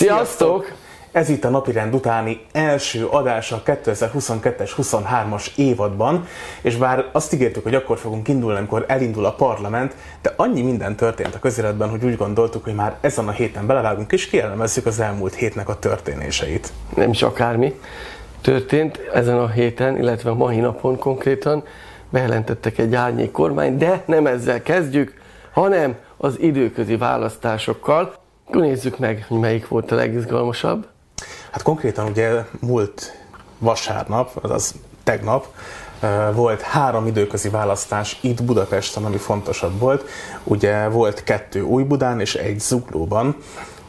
Sziasztok! 0.00 0.72
Ez 1.12 1.28
itt 1.28 1.44
a 1.44 1.48
napirend 1.48 1.94
utáni 1.94 2.40
első 2.52 3.06
adása 3.06 3.56
a 3.56 3.62
2022-es 3.62 4.70
23-as 4.76 5.46
évadban, 5.56 6.26
és 6.62 6.76
bár 6.76 7.04
azt 7.12 7.32
ígértük, 7.32 7.62
hogy 7.62 7.74
akkor 7.74 7.98
fogunk 7.98 8.28
indulni, 8.28 8.58
amikor 8.58 8.84
elindul 8.88 9.24
a 9.24 9.32
parlament, 9.32 9.94
de 10.22 10.32
annyi 10.36 10.62
minden 10.62 10.96
történt 10.96 11.34
a 11.34 11.38
közéletben, 11.38 11.88
hogy 11.88 12.04
úgy 12.04 12.16
gondoltuk, 12.16 12.64
hogy 12.64 12.74
már 12.74 12.96
ezen 13.00 13.28
a 13.28 13.30
héten 13.30 13.66
belevágunk 13.66 14.12
és 14.12 14.26
kielemezzük 14.26 14.86
az 14.86 15.00
elmúlt 15.00 15.34
hétnek 15.34 15.68
a 15.68 15.78
történéseit. 15.78 16.72
Nem 16.94 17.10
is 17.10 17.22
akármi 17.22 17.80
történt 18.40 18.98
ezen 19.14 19.38
a 19.38 19.48
héten, 19.48 19.96
illetve 19.96 20.30
a 20.30 20.34
mai 20.34 20.60
napon 20.60 20.98
konkrétan 20.98 21.64
bejelentettek 22.10 22.78
egy 22.78 22.94
árnyék 22.94 23.30
kormány, 23.30 23.78
de 23.78 24.02
nem 24.06 24.26
ezzel 24.26 24.62
kezdjük, 24.62 25.20
hanem 25.52 25.96
az 26.16 26.40
időközi 26.40 26.96
választásokkal. 26.96 28.19
Nézzük 28.52 28.98
meg, 28.98 29.24
hogy 29.28 29.38
melyik 29.38 29.68
volt 29.68 29.92
a 29.92 29.94
legizgalmasabb. 29.94 30.86
Hát 31.50 31.62
konkrétan 31.62 32.06
ugye 32.06 32.44
múlt 32.60 33.16
vasárnap, 33.58 34.30
azaz 34.42 34.74
tegnap, 35.04 35.46
volt 36.34 36.60
három 36.60 37.06
időközi 37.06 37.48
választás 37.48 38.18
itt 38.20 38.42
Budapesten, 38.42 39.04
ami 39.04 39.16
fontosabb 39.16 39.78
volt. 39.78 40.08
Ugye 40.44 40.88
volt 40.88 41.22
kettő 41.22 41.62
Újbudán 41.62 42.20
és 42.20 42.34
egy 42.34 42.60
Zuglóban, 42.60 43.36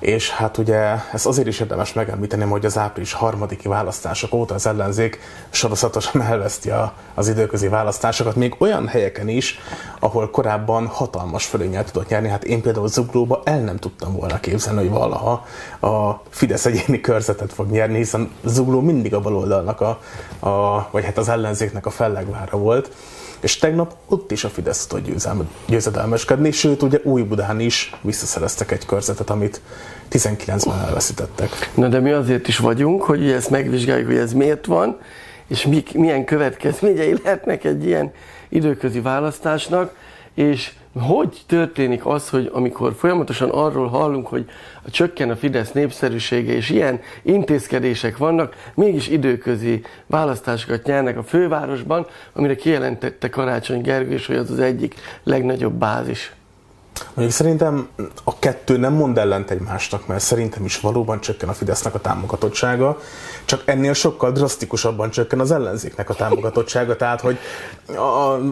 és 0.02 0.30
hát 0.30 0.58
ugye 0.58 0.96
ez 1.14 1.26
azért 1.26 1.48
is 1.48 1.60
érdemes 1.60 1.94
megemlíteni, 1.94 2.44
hogy 2.44 2.66
az 2.66 2.78
április 2.78 3.14
harmadiki 3.14 3.68
választások 3.68 4.34
óta 4.34 4.54
az 4.54 4.66
ellenzék 4.66 5.20
sorozatosan 5.50 6.22
elveszti 6.32 6.70
a, 6.70 6.94
az 7.14 7.28
időközi 7.28 7.68
választásokat, 7.68 8.36
még 8.36 8.56
olyan 8.58 8.88
helyeken 8.88 9.28
is, 9.28 9.60
ahol 10.00 10.30
korábban 10.30 10.88
hatalmas 10.88 11.46
fölényel 11.46 11.84
tudott 11.84 12.10
nyerni. 12.10 12.28
Hát 12.28 12.44
én 12.44 12.62
például 12.62 12.88
Zuglóba 12.88 13.42
el 13.44 13.60
nem 13.60 13.78
tudtam 13.78 14.16
volna 14.16 14.40
képzelni, 14.40 14.80
hogy 14.80 14.90
valaha 14.90 15.46
a 15.82 16.22
Fidesz 16.30 16.66
egyéni 16.66 17.02
körzetet 17.02 17.54
fog 17.54 17.70
nyerni, 17.70 17.98
hiszen 17.98 18.32
Zugló 18.44 18.82
mindig 18.82 19.14
a 19.14 19.20
baloldalnak, 19.20 19.82
a, 19.82 20.00
a, 20.48 20.88
vagy 20.92 21.06
hát 21.06 21.18
az 21.18 21.30
ellenzéknek 21.30 21.86
a 21.86 21.90
fellegvára 21.90 22.58
volt 22.58 22.92
és 23.42 23.58
tegnap 23.58 23.96
ott 24.08 24.32
is 24.32 24.44
a 24.44 24.50
Fidesz 24.50 24.86
tudott 24.86 25.10
győzedelmeskedni, 25.68 26.52
sőt 26.52 26.82
ugye 26.82 27.00
Új-Budán 27.04 27.60
is 27.60 27.96
visszaszereztek 28.02 28.72
egy 28.72 28.86
körzetet, 28.86 29.30
amit 29.30 29.62
19-ben 30.12 30.80
elveszítettek. 30.80 31.72
Na 31.76 31.88
de 31.88 32.00
mi 32.00 32.12
azért 32.12 32.48
is 32.48 32.58
vagyunk, 32.58 33.04
hogy 33.04 33.32
ezt 33.32 33.50
megvizsgáljuk, 33.50 34.08
hogy 34.08 34.18
ez 34.18 34.34
miért 34.34 34.66
van, 34.66 34.98
és 35.48 35.66
mi, 35.66 35.84
milyen 35.94 36.26
következményei 36.26 37.16
lehetnek 37.24 37.64
egy 37.64 37.86
ilyen 37.86 38.12
időközi 38.50 39.00
választásnak, 39.00 39.96
és 40.34 40.72
hogy 41.00 41.42
történik 41.46 42.06
az, 42.06 42.30
hogy 42.30 42.50
amikor 42.54 42.94
folyamatosan 42.94 43.50
arról 43.50 43.88
hallunk, 43.88 44.28
hogy 44.28 44.46
csökken 44.86 45.30
a 45.30 45.36
Fidesz 45.36 45.72
népszerűsége, 45.72 46.54
és 46.54 46.70
ilyen 46.70 47.00
intézkedések 47.22 48.18
vannak, 48.18 48.56
mégis 48.74 49.08
időközi 49.08 49.82
választásokat 50.08 50.86
nyernek 50.86 51.18
a 51.18 51.24
fővárosban, 51.24 52.08
amire 52.34 52.56
kijelentette 52.56 53.30
Karácsony 53.30 53.82
Gergő, 53.82 54.20
hogy 54.28 54.36
az 54.36 54.52
az 54.52 54.60
egyik 54.60 54.96
legnagyobb 55.24 55.74
bázis. 55.74 56.34
Mondjuk 57.14 57.38
szerintem 57.38 57.88
a 58.24 58.40
kettő 58.40 58.78
nem 58.78 58.94
mond 58.94 59.18
ellent 59.18 59.52
egymásnak, 59.52 60.08
mert 60.08 60.22
szerintem 60.22 60.66
is 60.66 60.80
valóban 60.80 61.20
csökken 61.22 61.50
a 61.50 61.54
Fidesznek 61.54 61.94
a 61.94 62.00
támogatottsága, 62.00 63.00
csak 63.46 63.62
ennél 63.66 63.94
sokkal 63.94 64.32
drasztikusabban 64.32 65.10
csökken 65.10 65.40
az 65.40 65.52
ellenzéknek 65.52 66.10
a 66.10 66.14
támogatottsága, 66.14 66.96
tehát 66.96 67.22
hogy 67.22 67.38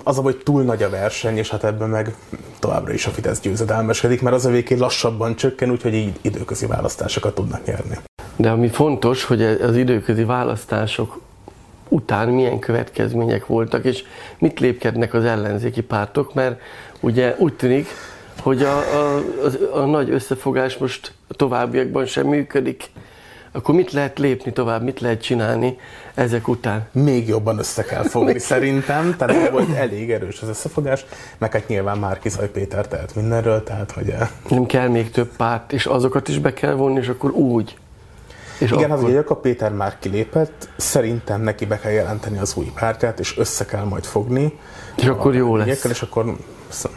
az 0.04 0.18
a, 0.18 0.22
hogy 0.22 0.38
túl 0.38 0.64
nagy 0.64 0.84
a 0.84 0.90
verseny, 0.90 1.38
és 1.38 1.50
hát 1.50 1.64
ebben 1.64 1.90
meg 1.90 2.16
továbbra 2.60 2.94
is 2.94 3.06
a 3.06 3.10
Fidesz 3.10 3.40
győzedelmeskedik, 3.40 4.22
mert 4.22 4.36
az 4.36 4.46
a 4.46 4.50
végén 4.50 4.78
lassabban 4.78 5.36
csökken, 5.36 5.72
úgyhogy 5.72 5.94
így 5.94 6.20
időközi 6.22 6.66
választásokat 6.66 7.36
tudnak 7.36 7.66
nyerni. 7.66 7.98
De 8.36 8.50
ami 8.50 8.68
fontos, 8.68 9.24
hogy 9.24 9.42
az 9.42 9.76
időközi 9.76 10.24
választások 10.24 11.20
után 11.90 12.30
milyen 12.30 12.60
következmények 12.60 13.46
voltak, 13.46 13.86
és 13.86 14.04
mit 14.38 14.60
lépkednek 14.60 15.14
az 15.14 15.24
ellenzéki 15.24 15.82
pártok, 15.82 16.34
mert 16.34 16.60
ugye 17.00 17.36
úgy 17.38 17.54
tűnik, 17.54 17.88
hogy 18.40 18.64
a, 18.64 18.78
a, 18.78 19.18
a, 19.18 19.78
a 19.78 19.86
nagy 19.86 20.10
összefogás 20.10 20.78
most 20.78 21.14
a 21.28 21.34
továbbiakban 21.34 22.06
sem 22.06 22.28
működik, 22.28 22.90
akkor 23.52 23.76
mit 23.76 23.92
lehet 23.92 24.20
lépni 24.20 24.54
tovább, 24.54 24.84
mit 24.84 25.00
lehet 25.00 25.22
csinálni 25.22 25.78
ezek 26.14 26.48
után? 26.48 26.88
Még 26.92 27.28
jobban 27.28 27.58
össze 27.58 27.84
kell 27.84 28.04
fogni 28.04 28.40
szerintem, 28.54 29.16
tehát 29.18 29.50
volt 29.50 29.76
elég 29.76 30.12
erős 30.12 30.42
az 30.42 30.48
összefogás, 30.48 31.06
meg 31.38 31.52
hát 31.52 31.68
nyilván 31.68 31.98
már 31.98 32.20
Kizaj 32.20 32.50
Péter 32.50 32.88
tehet 32.88 33.16
mindenről, 33.16 33.64
tehát 33.64 33.92
hogy... 33.92 34.10
Eh, 34.10 34.30
Nem 34.50 34.66
kell 34.66 34.88
még 34.88 35.12
több 35.12 35.36
párt, 35.38 35.74
és 35.74 35.86
azokat 35.86 36.28
is 36.28 36.40
be 36.40 36.54
kell 36.54 36.74
vonni, 36.74 37.00
és 37.00 37.08
akkor 37.08 37.32
úgy. 37.32 37.78
És 38.60 38.72
Igen, 38.72 38.84
akkor... 38.84 38.96
az, 38.96 39.02
hogy 39.02 39.14
Jakab 39.14 39.42
Péter 39.42 39.72
már 39.72 40.00
kilépett, 40.00 40.70
szerintem 40.76 41.42
neki 41.42 41.66
be 41.66 41.80
kell 41.80 41.92
jelenteni 41.92 42.38
az 42.38 42.56
új 42.56 42.72
pártját, 42.80 43.20
és 43.20 43.38
össze 43.38 43.66
kell 43.66 43.84
majd 43.84 44.04
fogni. 44.04 44.60
És 44.96 45.06
akkor 45.06 45.36
jó 45.36 45.56
lesz. 45.56 45.84
És 45.84 46.02
akkor 46.02 46.36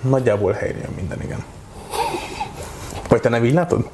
nagyjából 0.01 0.53
helyre 0.53 0.89
minden, 0.97 1.23
igen. 1.23 1.45
Vagy 3.09 3.21
te 3.21 3.29
nem 3.29 3.45
így 3.45 3.53
látod? 3.53 3.89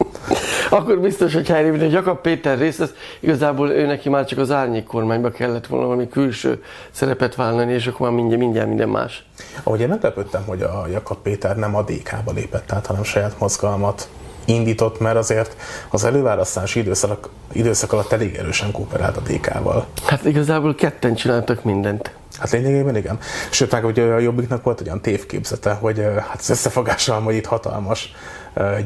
Akkor 0.71 1.01
biztos, 1.01 1.35
hogy 1.35 1.49
helyre 1.49 1.67
jön, 1.67 1.79
hogy 1.79 1.93
Jakab 1.93 2.21
Péter 2.21 2.59
részt 2.59 2.79
vesz, 2.79 2.93
igazából 3.21 3.71
ő 3.71 3.87
neki 3.87 4.09
már 4.09 4.25
csak 4.25 4.39
az 4.39 4.51
árnyék 4.51 4.85
kormányba 4.85 5.31
kellett 5.31 5.67
volna 5.67 5.87
valami 5.87 6.09
külső 6.09 6.63
szerepet 6.91 7.35
vállalni, 7.35 7.73
és 7.73 7.87
akkor 7.87 8.01
már 8.01 8.17
mindjárt, 8.17 8.41
mindjárt 8.41 8.69
minden 8.69 8.89
más. 8.89 9.25
Ahogy 9.63 9.81
én 9.81 9.89
meglepődtem, 9.89 10.45
hogy 10.47 10.63
a 10.63 10.87
Jakab 10.91 11.19
Péter 11.23 11.57
nem 11.57 11.77
a 11.77 11.83
DK-ba 11.83 12.33
lépett 12.33 12.73
át, 12.73 12.87
hanem 12.87 13.03
saját 13.03 13.39
mozgalmat 13.39 14.09
indított, 14.49 15.01
mert 15.01 15.17
azért 15.17 15.57
az 15.91 16.05
előválasztási 16.05 16.81
időszak, 16.81 17.29
időszak 17.53 17.93
alatt 17.93 18.13
elég 18.13 18.35
erősen 18.35 18.73
kooperált 18.73 19.17
a 19.17 19.21
DK-val. 19.21 19.87
Hát 20.07 20.25
igazából 20.25 20.75
ketten 20.75 21.15
csináltak 21.15 21.65
mindent. 21.65 22.11
Hát 22.39 22.51
lényegében 22.51 22.97
igen. 22.97 23.19
Sőt, 23.51 23.73
meg 23.73 23.85
ugye 23.85 24.03
a 24.03 24.19
Jobbiknak 24.19 24.63
volt 24.63 24.81
olyan 24.81 25.01
tévképzete, 25.01 25.73
hogy 25.73 25.99
hát 26.29 26.37
az 26.39 26.51
összefogással 26.51 27.21
majd 27.21 27.37
itt 27.37 27.47
hatalmas 27.47 28.13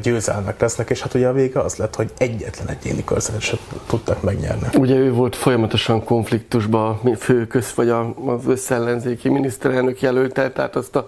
győzelmek 0.01 0.59
lesznek, 0.59 0.89
és 0.89 1.01
hát 1.01 1.13
ugye 1.13 1.27
a 1.27 1.33
vége 1.33 1.59
az 1.59 1.75
lett, 1.75 1.95
hogy 1.95 2.11
egyetlen 2.17 2.67
egyéni 2.69 3.03
körzetet 3.03 3.59
tudtak 3.87 4.21
megnyerni. 4.21 4.67
Ugye 4.73 4.95
ő 4.95 5.11
volt 5.11 5.35
folyamatosan 5.35 6.03
konfliktusban 6.03 6.99
a 7.03 7.15
főköz, 7.15 7.73
vagy 7.75 7.89
az 7.89 8.45
összellenzéki 8.47 9.29
miniszterelnök 9.29 10.01
jelölte, 10.01 10.51
tehát 10.51 10.75
azt 10.75 10.95
a 10.95 11.07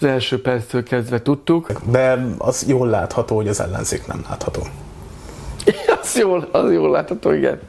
az 0.00 0.04
első 0.04 0.42
perctől 0.42 0.82
kezdve 0.82 1.22
tudtuk. 1.22 1.72
De 1.90 2.26
az 2.38 2.64
jól 2.68 2.88
látható, 2.88 3.36
hogy 3.36 3.48
az 3.48 3.60
ellenzék 3.60 4.06
nem 4.06 4.24
látható. 4.28 4.62
az 6.02 6.16
jól, 6.16 6.48
az 6.52 6.72
jól 6.72 6.90
látható, 6.90 7.30
igen. 7.30 7.60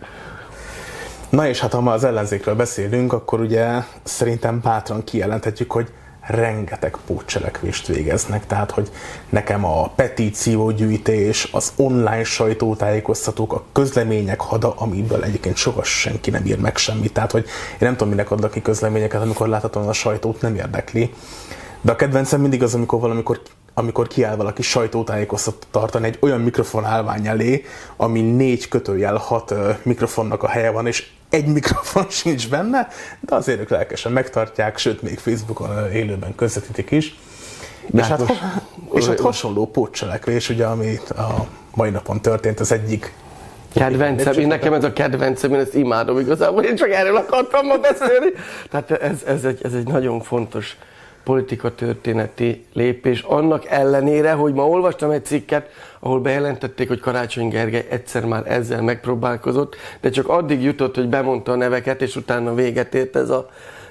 Na 1.29 1.47
és 1.47 1.59
hát 1.59 1.73
ha 1.73 1.81
ma 1.81 1.91
az 1.91 2.03
ellenzékről 2.03 2.55
beszélünk, 2.55 3.13
akkor 3.13 3.39
ugye 3.39 3.67
szerintem 4.03 4.59
bátran 4.63 5.03
kijelenthetjük, 5.03 5.71
hogy 5.71 5.87
rengeteg 6.27 6.97
pótcselekvést 7.05 7.87
végeznek, 7.87 8.47
tehát 8.47 8.71
hogy 8.71 8.89
nekem 9.29 9.65
a 9.65 9.87
petíciógyűjtés, 9.87 11.49
az 11.51 11.73
online 11.75 12.23
sajtótájékoztatók, 12.23 13.53
a 13.53 13.63
közlemények 13.71 14.41
hada, 14.41 14.73
amiből 14.77 15.23
egyébként 15.23 15.55
soha 15.55 15.83
senki 15.83 16.29
nem 16.29 16.45
ír 16.45 16.59
meg 16.59 16.77
semmit, 16.77 17.13
tehát 17.13 17.31
hogy 17.31 17.45
én 17.71 17.77
nem 17.79 17.91
tudom, 17.91 18.09
minek 18.09 18.31
adnak 18.31 18.51
ki 18.51 18.61
közleményeket, 18.61 19.21
amikor 19.21 19.47
láthatóan 19.47 19.87
a 19.87 19.93
sajtót 19.93 20.41
nem 20.41 20.55
érdekli. 20.55 21.13
De 21.81 21.91
a 21.91 21.95
kedvencem 21.95 22.41
mindig 22.41 22.63
az, 22.63 22.73
amikor 22.73 22.99
valamikor 22.99 23.41
amikor 23.73 24.07
kiáll 24.07 24.35
valaki 24.35 24.61
sajtótájékoztatót 24.61 25.67
tartani 25.71 26.07
egy 26.07 26.17
olyan 26.19 26.39
mikrofon 26.39 26.85
állvány 26.85 27.27
elé, 27.27 27.65
ami 27.95 28.21
négy 28.21 28.67
kötőjel 28.67 29.15
hat 29.15 29.53
mikrofonnak 29.83 30.43
a 30.43 30.47
helye 30.47 30.71
van, 30.71 30.87
és 30.87 31.07
egy 31.29 31.45
mikrofon 31.57 32.05
sincs 32.09 32.49
benne, 32.49 32.87
de 33.19 33.35
azért 33.35 33.59
ők 33.59 33.69
lelkesen 33.69 34.11
megtartják, 34.11 34.77
sőt, 34.77 35.01
még 35.01 35.19
Facebookon 35.19 35.91
élőben 35.91 36.35
közvetítik 36.35 36.91
is. 36.91 37.19
De 37.87 38.01
és 38.01 38.07
hát, 38.07 38.19
most, 38.19 38.41
és 38.93 39.07
hát 39.07 39.19
hasonló 39.19 39.67
pótcselekvés, 39.67 40.49
ugye, 40.49 40.65
ami 40.65 40.99
a 41.09 41.47
mai 41.73 41.89
napon 41.89 42.21
történt, 42.21 42.59
az 42.59 42.71
egyik 42.71 43.13
Kedvencem, 43.73 44.33
én 44.33 44.47
nekem 44.47 44.73
ez 44.73 44.83
a 44.83 44.93
kedvencem, 44.93 45.53
én 45.53 45.59
ezt 45.59 45.75
imádom 45.75 46.19
igazából, 46.19 46.63
én 46.63 46.75
csak 46.75 46.89
erről 46.89 47.15
akartam 47.15 47.65
ma 47.65 47.77
beszélni. 47.77 48.31
Tehát 48.69 48.91
ez, 48.91 49.23
ez, 49.25 49.43
egy, 49.43 49.59
ez 49.63 49.73
egy 49.73 49.87
nagyon 49.87 50.21
fontos 50.21 50.77
politika 51.23 51.75
történeti 51.75 52.65
lépés, 52.73 53.21
annak 53.21 53.65
ellenére, 53.65 54.31
hogy 54.31 54.53
ma 54.53 54.67
olvastam 54.67 55.11
egy 55.11 55.25
cikket, 55.25 55.69
ahol 55.99 56.19
bejelentették, 56.19 56.87
hogy 56.87 56.99
Karácsony 56.99 57.47
Gergely 57.47 57.87
egyszer 57.89 58.25
már 58.25 58.51
ezzel 58.51 58.81
megpróbálkozott, 58.81 59.75
de 60.01 60.09
csak 60.09 60.27
addig 60.27 60.61
jutott, 60.61 60.95
hogy 60.95 61.09
bemondta 61.09 61.51
a 61.51 61.55
neveket, 61.55 62.01
és 62.01 62.15
utána 62.15 62.53
véget 62.53 62.95
ért 62.95 63.15
ez 63.15 63.29
a 63.29 63.49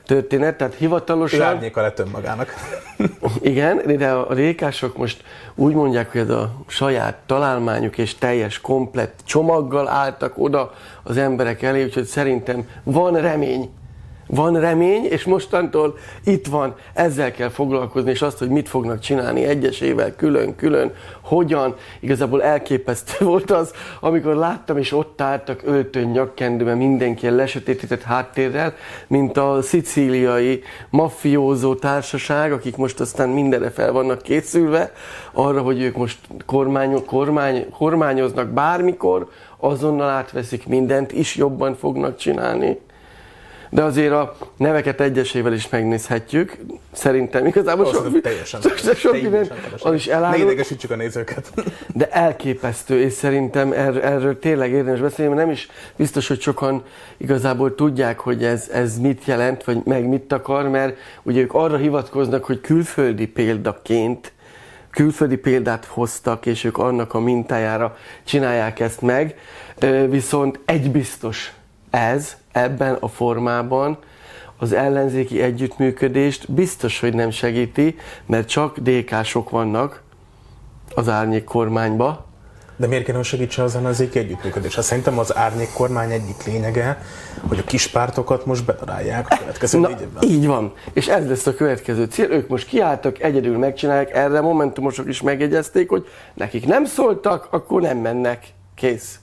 történet, 0.09 0.57
tehát 0.57 0.75
hivatalosan... 0.75 1.43
Árnyéka 1.43 1.81
lett 1.81 1.99
önmagának. 1.99 2.55
Igen, 3.41 3.97
de 3.97 4.11
a 4.11 4.35
rékások 4.35 4.97
most 4.97 5.23
úgy 5.55 5.75
mondják, 5.75 6.13
hogy 6.13 6.21
ez 6.21 6.29
a 6.29 6.51
saját 6.67 7.17
találmányuk 7.27 7.99
és 7.99 8.15
teljes, 8.15 8.61
komplett 8.61 9.21
csomaggal 9.25 9.89
álltak 9.89 10.39
oda 10.39 10.73
az 11.03 11.17
emberek 11.17 11.63
elé, 11.63 11.85
úgyhogy 11.85 12.05
szerintem 12.05 12.69
van 12.83 13.21
remény 13.21 13.71
van 14.29 14.61
remény, 14.61 15.05
és 15.05 15.25
mostantól 15.25 15.99
itt 16.25 16.47
van, 16.47 16.75
ezzel 16.95 17.33
kell 17.33 17.49
foglalkozni, 17.49 18.11
és 18.11 18.23
azt, 18.23 18.39
hogy 18.39 18.49
mit 18.49 18.69
fognak 18.69 18.99
csinálni 18.99 19.45
egyesével, 19.45 20.15
külön-külön, 20.17 20.93
hogyan. 21.21 21.75
Igazából 22.01 22.43
elképesztő 22.43 23.25
volt 23.25 23.51
az, 23.51 23.73
amikor 24.01 24.35
láttam, 24.35 24.79
és 24.79 24.93
ott 24.93 25.21
álltak 25.21 25.61
öltön 25.65 26.05
nyakkendőben 26.05 26.77
mindenki 26.77 27.27
a 27.27 27.35
lesötétített 27.35 28.03
háttérrel, 28.03 28.75
mint 29.07 29.37
a 29.37 29.63
szicíliai 29.63 30.63
maffiózó 30.91 31.75
társaság, 31.75 32.53
akik 32.53 32.77
most 32.77 33.01
aztán 33.01 33.29
mindenre 33.29 33.71
fel 33.71 33.93
vannak 33.93 34.23
készülve, 34.23 34.93
arra, 35.33 35.63
hogy 35.63 35.83
ők 35.83 35.97
most 35.97 36.19
kormány, 36.47 37.05
kormány, 37.05 37.71
kormányoznak 37.71 38.49
bármikor, 38.49 39.29
azonnal 39.61 40.09
átveszik 40.09 40.67
mindent, 40.67 41.13
is 41.13 41.37
jobban 41.37 41.75
fognak 41.75 42.17
csinálni 42.17 42.79
de 43.71 43.83
azért 43.83 44.13
a 44.13 44.37
neveket 44.57 45.01
egyesével 45.01 45.53
is 45.53 45.69
megnézhetjük. 45.69 46.57
Szerintem 46.93 47.47
igazából 47.47 47.87
Az 47.87 47.93
sok, 47.93 48.21
teljesen 48.21 48.61
sok, 48.61 48.77
sok, 48.77 48.97
sok 48.97 49.13
minden 49.13 49.49
az 49.83 49.95
is 49.95 50.07
Ne 50.07 50.13
elárul, 50.13 50.41
idegesítsük 50.41 50.91
a 50.91 50.97
nézőket. 50.97 51.53
de 51.95 52.09
elképesztő, 52.11 53.01
és 53.01 53.13
szerintem 53.13 53.73
erről, 53.73 54.03
erről 54.03 54.39
tényleg 54.39 54.71
érdemes 54.71 55.01
beszélni, 55.01 55.35
mert 55.35 55.47
nem 55.47 55.55
is 55.55 55.69
biztos, 55.97 56.29
hogy 56.29 56.41
sokan 56.41 56.83
igazából 57.17 57.75
tudják, 57.75 58.21
hogy 58.21 58.45
ez, 58.45 58.69
ez 58.73 58.99
mit 58.99 59.25
jelent, 59.25 59.65
vagy 59.65 59.81
meg 59.85 60.09
mit 60.09 60.33
akar, 60.33 60.69
mert 60.69 60.97
ugye 61.23 61.41
ők 61.41 61.55
arra 61.55 61.77
hivatkoznak, 61.77 62.45
hogy 62.45 62.61
külföldi 62.61 63.27
példaként 63.27 64.33
külföldi 64.91 65.37
példát 65.37 65.85
hoztak, 65.85 66.47
és 66.47 66.65
ők 66.65 66.79
annak 66.79 67.15
a 67.15 67.21
mintájára 67.21 67.97
csinálják 68.25 68.81
ezt 68.81 69.01
meg, 69.01 69.39
viszont 70.09 70.61
egy 70.65 70.91
biztos, 70.91 71.53
ez 71.91 72.37
ebben 72.53 72.95
a 72.95 73.09
formában 73.09 73.99
az 74.59 74.73
ellenzéki 74.73 75.43
együttműködést 75.43 76.53
biztos, 76.53 77.01
hogy 77.01 77.15
nem 77.15 77.31
segíti, 77.31 77.97
mert 78.27 78.49
csak 78.49 78.79
DK-sok 78.79 79.51
vannak 79.51 80.03
az 80.95 81.09
árnyék 81.09 81.45
kormányba, 81.45 82.27
De 82.77 82.87
miért 82.87 83.05
kéne, 83.05 83.17
hogy 83.17 83.27
segítse 83.27 83.63
az 83.63 83.77
ellenzéki 83.77 84.19
együttműködés? 84.19 84.75
Hát 84.75 84.85
szerintem 84.85 85.19
az 85.19 85.37
árnyék 85.37 85.73
kormány 85.73 86.11
egyik 86.11 86.45
lényege, 86.47 87.03
hogy 87.49 87.59
a 87.59 87.65
kis 87.65 87.87
pártokat 87.87 88.47
most 88.47 88.65
bedarálják 88.65 89.27
a 89.31 89.37
következő 89.39 89.79
Na, 89.79 89.91
évben. 89.91 90.23
így 90.23 90.47
van. 90.47 90.73
És 90.93 91.09
ez 91.09 91.29
lesz 91.29 91.47
a 91.47 91.55
következő 91.55 92.05
cél. 92.05 92.31
Ők 92.31 92.49
most 92.49 92.67
kiálltak, 92.67 93.23
egyedül 93.23 93.59
megcsinálják, 93.59 94.15
erre 94.15 94.41
momentumosok 94.41 95.09
is 95.09 95.23
megjegyezték, 95.23 95.89
hogy 95.89 96.07
nekik 96.35 96.67
nem 96.67 96.85
szóltak, 96.85 97.49
akkor 97.51 97.81
nem 97.81 97.99
mennek. 97.99 98.47
Kész. 98.75 99.19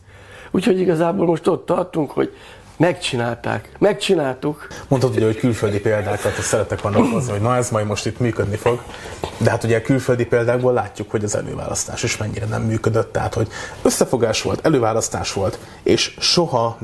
Úgyhogy 0.52 0.80
igazából 0.80 1.26
most 1.26 1.48
ott 1.48 1.66
tartunk, 1.66 2.12
hogy 2.12 2.34
megcsinálták. 2.78 3.70
Megcsináltuk. 3.78 4.68
Mondtad 4.88 5.16
ugye, 5.16 5.26
hogy 5.26 5.38
külföldi 5.38 5.80
példákat, 5.80 6.42
szeretek 6.42 6.84
annak 6.84 7.12
hozni, 7.12 7.32
hogy 7.32 7.42
na 7.42 7.56
ez 7.56 7.70
majd 7.70 7.86
most 7.86 8.06
itt 8.06 8.20
működni 8.20 8.56
fog. 8.56 8.82
De 9.38 9.50
hát 9.50 9.64
ugye 9.64 9.78
a 9.78 9.82
külföldi 9.82 10.26
példákból 10.26 10.74
látjuk, 10.74 11.12
hogy 11.12 11.24
az 11.24 11.36
előválasztás 11.36 12.04
is 12.04 12.18
mennyire 12.18 12.46
nem 12.46 12.62
működött. 12.62 13.12
Tehát, 13.12 13.34
hogy 13.34 13.48
összefogás 13.82 14.42
volt, 14.42 14.66
előválasztás 14.66 15.34
volt, 15.34 15.60
és 15.84 16.16
soha 16.20 16.78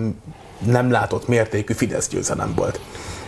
nem 0.66 0.92
látott 0.92 1.28
mértékű 1.28 1.74
Fidesz 1.74 2.08
győzelem 2.08 2.54
volt. 2.56 2.80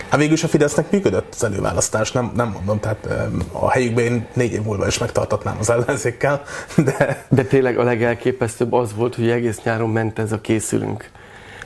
Hát 0.10 0.20
végül 0.22 0.38
is 0.38 0.44
a 0.44 0.48
Fidesznek 0.48 0.92
működött 0.92 1.34
az 1.34 1.44
előválasztás, 1.44 2.12
nem, 2.12 2.32
nem 2.36 2.50
mondom, 2.50 2.80
tehát 2.80 3.08
a 3.52 3.72
helyükben 3.72 4.04
én 4.04 4.28
négy 4.34 4.52
év 4.52 4.62
múlva 4.62 4.88
is 4.88 4.98
megtartatnám 4.98 5.56
az 5.60 5.70
ellenzékkel, 5.70 6.44
de 6.76 7.26
De 7.30 7.44
tényleg 7.44 7.78
a 7.78 7.84
legelképesztőbb 7.84 8.74
az 8.74 8.94
volt, 8.96 9.16
hogy 9.16 9.30
egész 9.30 9.62
nyáron 9.64 9.90
ment 9.90 10.20
ez 10.20 10.32
a 10.32 10.42
készülünk. 10.42 11.10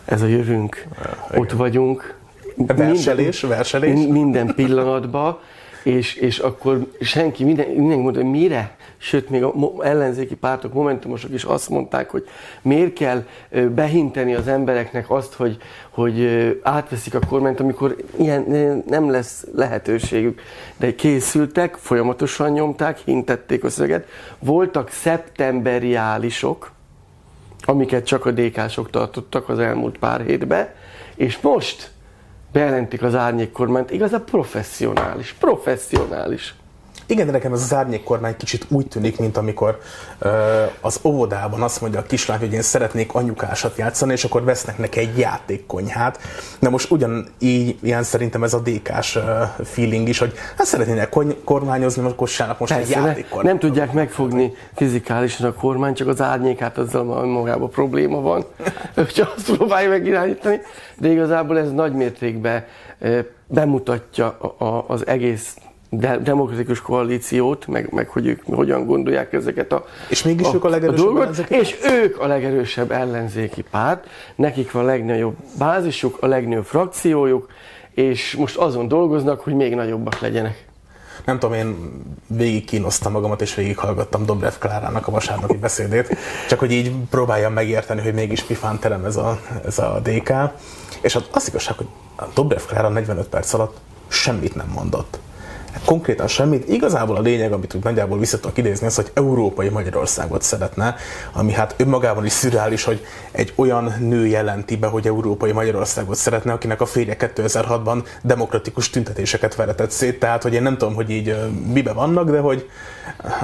Ez 0.08 0.22
a 0.22 0.28
jövünk. 0.28 0.86
igen. 1.30 1.42
Ott 1.42 1.52
vagyunk. 1.52 2.16
verselés, 2.56 3.42
verselés. 3.42 3.94
Min- 3.94 4.12
minden 4.12 4.54
pillanatban, 4.56 5.40
és, 5.84 6.16
és 6.16 6.40
akkor 6.40 6.92
senki, 7.02 7.44
minden, 7.44 7.68
mindenki 7.68 8.02
mondta, 8.02 8.22
hogy 8.22 8.32
mire? 8.32 8.76
Sőt, 8.98 9.30
még 9.30 9.44
a 9.44 9.54
ellenzéki 9.80 10.36
pártok, 10.36 10.74
momentumosok 10.74 11.34
is 11.34 11.44
azt 11.44 11.70
mondták, 11.70 12.10
hogy 12.10 12.28
miért 12.62 12.94
kell 12.94 13.24
behinteni 13.76 14.34
az 14.36 14.48
embereknek 14.48 15.12
azt, 15.12 15.34
hogy, 15.34 15.58
hogy 15.90 16.28
átveszik 16.64 17.16
a 17.16 17.20
kormányt, 17.28 17.60
amikor 17.60 17.96
ilyen 18.18 18.84
nem 18.88 19.12
lesz 19.12 19.46
lehetőségük. 19.56 20.42
De 20.78 20.96
készültek, 20.96 21.76
folyamatosan 21.76 22.52
nyomták, 22.52 22.98
hintették 22.98 23.64
a 23.64 23.70
szöget. 23.70 24.08
Voltak 24.40 24.90
szeptemberiálisok, 24.90 26.72
amiket 27.62 28.06
csak 28.06 28.26
a 28.26 28.32
DK-sok 28.32 28.90
tartottak 28.90 29.50
az 29.50 29.60
elmúlt 29.60 29.98
pár 29.98 30.22
hétben, 30.22 30.70
és 31.16 31.40
most 31.40 31.92
bejelentik 32.52 33.02
az 33.02 33.16
árnyék 33.16 33.52
kormányt, 33.52 33.92
igazán 33.92 34.24
professzionális, 34.26 35.34
professzionális. 35.34 36.56
Igen, 37.10 37.26
de 37.26 37.32
nekem 37.32 37.54
ez 37.54 37.62
az 37.62 37.74
árnyék 37.74 38.04
kormány 38.04 38.38
kicsit 38.38 38.66
úgy 38.70 38.88
tűnik, 38.88 39.20
mint 39.20 39.38
amikor 39.38 39.80
ö, 40.20 40.30
az 40.82 41.00
óvodában 41.04 41.62
azt 41.62 41.82
mondja 41.82 42.00
a 42.00 42.04
kislány, 42.04 42.40
hogy 42.40 42.54
én 42.54 42.62
szeretnék 42.62 43.14
anyukásat 43.14 43.78
játszani, 43.78 44.12
és 44.12 44.24
akkor 44.24 44.44
vesznek 44.44 44.78
neki 44.78 45.00
egy 45.00 45.18
játékkonyhát. 45.18 46.20
Na 46.60 46.70
most 46.70 46.92
ugyanígy 46.92 47.78
ilyen 47.82 48.04
szerintem 48.04 48.44
ez 48.44 48.54
a 48.54 48.60
DK-s 48.60 49.20
feeling 49.64 50.08
is, 50.08 50.18
hogy 50.20 50.34
hát 50.58 50.68
szeretnének 50.68 51.10
kony- 51.10 51.44
kormányozni, 51.44 52.02
most 52.02 52.16
kossának 52.16 52.60
most 52.60 52.72
egy 52.72 52.78
Persze, 52.78 53.00
ne, 53.00 53.08
játékkormány. 53.08 53.46
nem 53.52 53.60
tudják 53.60 53.94
megfogni 53.94 54.54
fizikálisan 54.76 55.48
a 55.48 55.54
kormány, 55.54 55.94
csak 55.94 56.08
az 56.08 56.22
árnyékát 56.22 56.78
azzal 56.78 57.04
ma- 57.04 57.26
magában 57.26 57.70
probléma 57.70 58.22
van, 58.22 58.46
hogyha 58.96 59.30
azt 59.36 59.56
próbálja 59.56 59.90
megirányítani, 59.90 60.62
de 60.98 61.08
igazából 61.08 61.60
ez 61.60 61.72
nagy 61.72 61.94
mértékben 61.94 62.66
bemutatja 63.48 64.38
a, 64.58 64.64
a, 64.66 64.86
az 64.88 65.08
egész 65.08 65.56
de, 65.90 66.18
demokratikus 66.18 66.82
koalíciót, 66.82 67.68
meg, 67.68 67.92
meg 67.92 68.08
hogy 68.08 68.28
ők 68.28 68.42
hogyan 68.46 68.86
gondolják 68.86 69.34
ezeket 69.34 69.72
a, 69.72 69.86
És 70.10 70.24
mégis 70.24 70.48
ők 70.54 70.64
a 70.64 70.70
legerősebb 70.70 71.06
dolgot, 71.06 71.22
ellenzéki 71.22 71.56
és 71.56 71.76
ők 71.84 72.20
a 72.20 72.28
legerősebb 72.28 72.92
ellenzéki 72.92 73.64
párt, 73.72 74.08
nekik 74.36 74.72
van 74.72 74.84
a 74.84 74.86
legnagyobb 74.86 75.36
bázisuk, 75.58 76.18
a 76.20 76.26
legnagyobb 76.26 76.66
frakciójuk, 76.66 77.48
és 77.94 78.36
most 78.36 78.56
azon 78.56 78.88
dolgoznak, 78.88 79.40
hogy 79.40 79.54
még 79.54 79.76
nagyobbak 79.76 80.20
legyenek. 80.20 80.66
Nem 81.26 81.40
tudom, 81.40 81.56
én 81.56 81.76
végig 82.28 82.66
kínoztam 82.66 83.12
magamat, 83.12 83.42
és 83.42 83.56
végighallgattam 83.56 84.26
Dobrev 84.26 84.54
Klárának 84.60 85.08
a 85.08 85.12
vasárnapi 85.12 85.58
beszédét, 85.58 86.18
csak 86.48 86.60
hogy 86.60 86.72
így 86.72 86.92
próbáljam 87.10 87.54
megérteni, 87.54 88.02
hogy 88.02 88.14
mégis 88.14 88.44
pifán 88.44 88.80
terem 88.80 89.06
ez 89.06 89.16
a, 89.16 89.40
ez 89.66 89.80
a 89.80 90.02
DK. 90.04 90.34
És 91.02 91.16
az, 91.16 91.24
az 91.32 91.48
igazság, 91.48 91.78
hogy 91.78 91.88
a 92.16 92.24
Dobrev 92.34 92.62
Klára 92.62 92.90
45 92.90 93.28
perc 93.28 93.54
alatt 93.54 93.78
semmit 94.08 94.56
nem 94.56 94.72
mondott. 94.74 95.20
Konkrétan 95.86 96.28
semmit. 96.28 96.70
Igazából 96.70 97.16
a 97.16 97.22
lényeg, 97.22 97.52
amit 97.52 97.74
úgy 97.74 97.84
nagyjából 97.84 98.20
vissza 98.20 98.40
tudok 98.40 98.58
idézni, 98.58 98.86
az, 98.86 98.96
hogy 98.96 99.12
európai 99.14 99.70
Magyarországot 99.70 100.42
szeretne, 100.42 100.96
ami 101.34 101.52
hát 101.52 101.74
önmagában 101.78 102.26
is 102.26 102.32
szürreális, 102.32 102.84
hogy 102.84 103.06
egy 103.32 103.54
olyan 103.56 103.94
nő 104.00 104.26
jelenti 104.28 104.78
be, 104.78 104.88
hogy 104.88 105.08
európai 105.08 105.52
Magyarországot 105.52 106.16
szeretne, 106.16 106.52
akinek 106.54 106.82
a 106.82 106.86
férje 106.86 107.16
2006-ban 107.20 108.06
demokratikus 108.24 108.90
tüntetéseket 108.90 109.56
veretett 109.56 109.92
szét. 109.92 110.20
Tehát, 110.20 110.44
hogy 110.44 110.54
én 110.54 110.62
nem 110.62 110.78
tudom, 110.78 110.94
hogy 110.94 111.10
így 111.10 111.36
mibe 111.74 111.94
vannak, 111.94 112.30
de 112.30 112.40
hogy... 112.40 112.70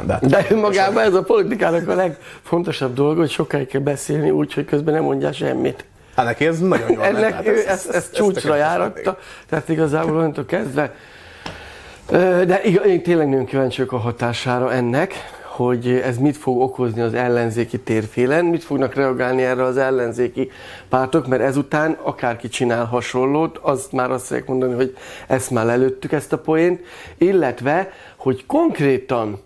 De, 0.05 0.13
hát- 0.13 0.25
De 0.25 0.45
önmagában 0.49 1.03
ez 1.03 1.13
a 1.13 1.23
politikának 1.23 1.87
a 1.87 1.95
legfontosabb 1.95 2.93
dolga, 2.93 3.19
hogy 3.19 3.29
sokáig 3.29 3.67
kell 3.67 3.81
beszélni 3.81 4.29
úgy, 4.29 4.53
hogy 4.53 4.65
közben 4.65 4.93
nem 4.93 5.03
mondjál 5.03 5.31
semmit. 5.31 5.85
Hát 6.15 6.25
neki 6.25 6.45
ez 6.45 6.59
nagyon 6.59 6.89
jól 6.91 6.97
ment, 6.97 7.17
Ennek 7.17 7.29
tehát 7.29 7.47
ő 7.47 7.63
ezt, 7.67 7.89
ezt 7.89 8.13
csúcsra 8.13 8.33
tökéletes 8.33 8.59
járatta, 8.67 9.17
tehát 9.49 9.69
igazából 9.69 10.15
onnantól 10.15 10.45
kezdve. 10.45 10.93
De 12.45 12.61
én 12.85 13.03
tényleg 13.03 13.29
nagyon 13.29 13.45
kíváncsi 13.45 13.77
vagyok 13.77 13.93
a 13.93 14.03
hatására 14.03 14.73
ennek, 14.73 15.13
hogy 15.43 15.87
ez 15.87 16.17
mit 16.17 16.37
fog 16.37 16.61
okozni 16.61 17.01
az 17.01 17.13
ellenzéki 17.13 17.79
térfélen, 17.79 18.45
mit 18.45 18.63
fognak 18.63 18.93
reagálni 18.93 19.43
erre 19.43 19.63
az 19.63 19.77
ellenzéki 19.77 20.51
pártok, 20.89 21.27
mert 21.27 21.41
ezután 21.41 21.97
akárki 22.01 22.47
csinál 22.47 22.85
hasonlót, 22.85 23.57
azt 23.61 23.91
már 23.91 24.11
azt 24.11 24.25
fogják 24.25 24.47
mondani, 24.47 24.73
hogy 24.73 24.97
ezt 25.27 25.51
már 25.51 25.65
lelőttük 25.65 26.11
ezt 26.11 26.33
a 26.33 26.37
poént, 26.37 26.81
illetve, 27.17 27.89
hogy 28.17 28.45
konkrétan 28.45 29.39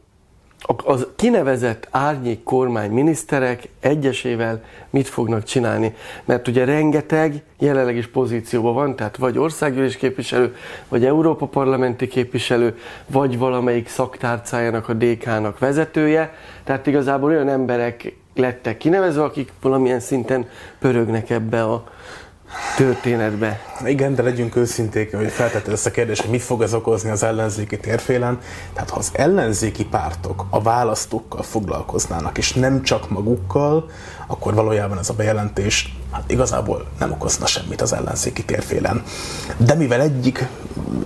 az 0.83 1.07
kinevezett 1.15 1.87
árnyék 1.91 2.43
kormány 2.43 2.91
miniszterek 2.91 3.69
egyesével 3.79 4.63
mit 4.89 5.07
fognak 5.07 5.43
csinálni. 5.43 5.95
Mert 6.25 6.47
ugye 6.47 6.65
rengeteg 6.65 7.43
jelenleg 7.59 7.95
is 7.95 8.07
pozícióban 8.07 8.73
van, 8.73 8.95
tehát 8.95 9.17
vagy 9.17 9.37
országgyűlés 9.37 9.95
képviselő, 9.95 10.55
vagy 10.87 11.05
Európa 11.05 11.45
parlamenti 11.45 12.07
képviselő, 12.07 12.77
vagy 13.07 13.37
valamelyik 13.37 13.87
szaktárcájának 13.87 14.89
a 14.89 14.93
DK-nak 14.93 15.59
vezetője. 15.59 16.33
Tehát 16.63 16.87
igazából 16.87 17.29
olyan 17.29 17.49
emberek 17.49 18.15
lettek 18.35 18.77
kinevezve, 18.77 19.23
akik 19.23 19.51
valamilyen 19.61 19.99
szinten 19.99 20.49
pörögnek 20.79 21.29
ebbe 21.29 21.63
a 21.63 21.83
történetbe. 22.77 23.61
Igen, 23.85 24.15
de 24.15 24.21
legyünk 24.21 24.55
őszinték, 24.55 25.15
hogy 25.15 25.31
feltetted 25.31 25.73
ezt 25.73 25.85
a 25.85 25.91
kérdést, 25.91 26.21
hogy 26.21 26.29
mit 26.29 26.41
fog 26.41 26.61
ez 26.61 26.73
okozni 26.73 27.09
az 27.09 27.23
ellenzéki 27.23 27.77
térfélen. 27.77 28.39
Tehát 28.73 28.89
ha 28.89 28.97
az 28.97 29.09
ellenzéki 29.13 29.85
pártok 29.85 30.45
a 30.49 30.61
választókkal 30.61 31.43
foglalkoznának, 31.43 32.37
és 32.37 32.53
nem 32.53 32.81
csak 32.83 33.09
magukkal, 33.09 33.89
akkor 34.27 34.53
valójában 34.53 34.97
ez 34.97 35.09
a 35.09 35.13
bejelentés 35.13 35.95
hát 36.11 36.31
igazából 36.31 36.85
nem 36.99 37.11
okozna 37.11 37.45
semmit 37.45 37.81
az 37.81 37.93
ellenzéki 37.93 38.45
térfélen. 38.45 39.03
De 39.57 39.73
mivel 39.73 40.01
egyik 40.01 40.47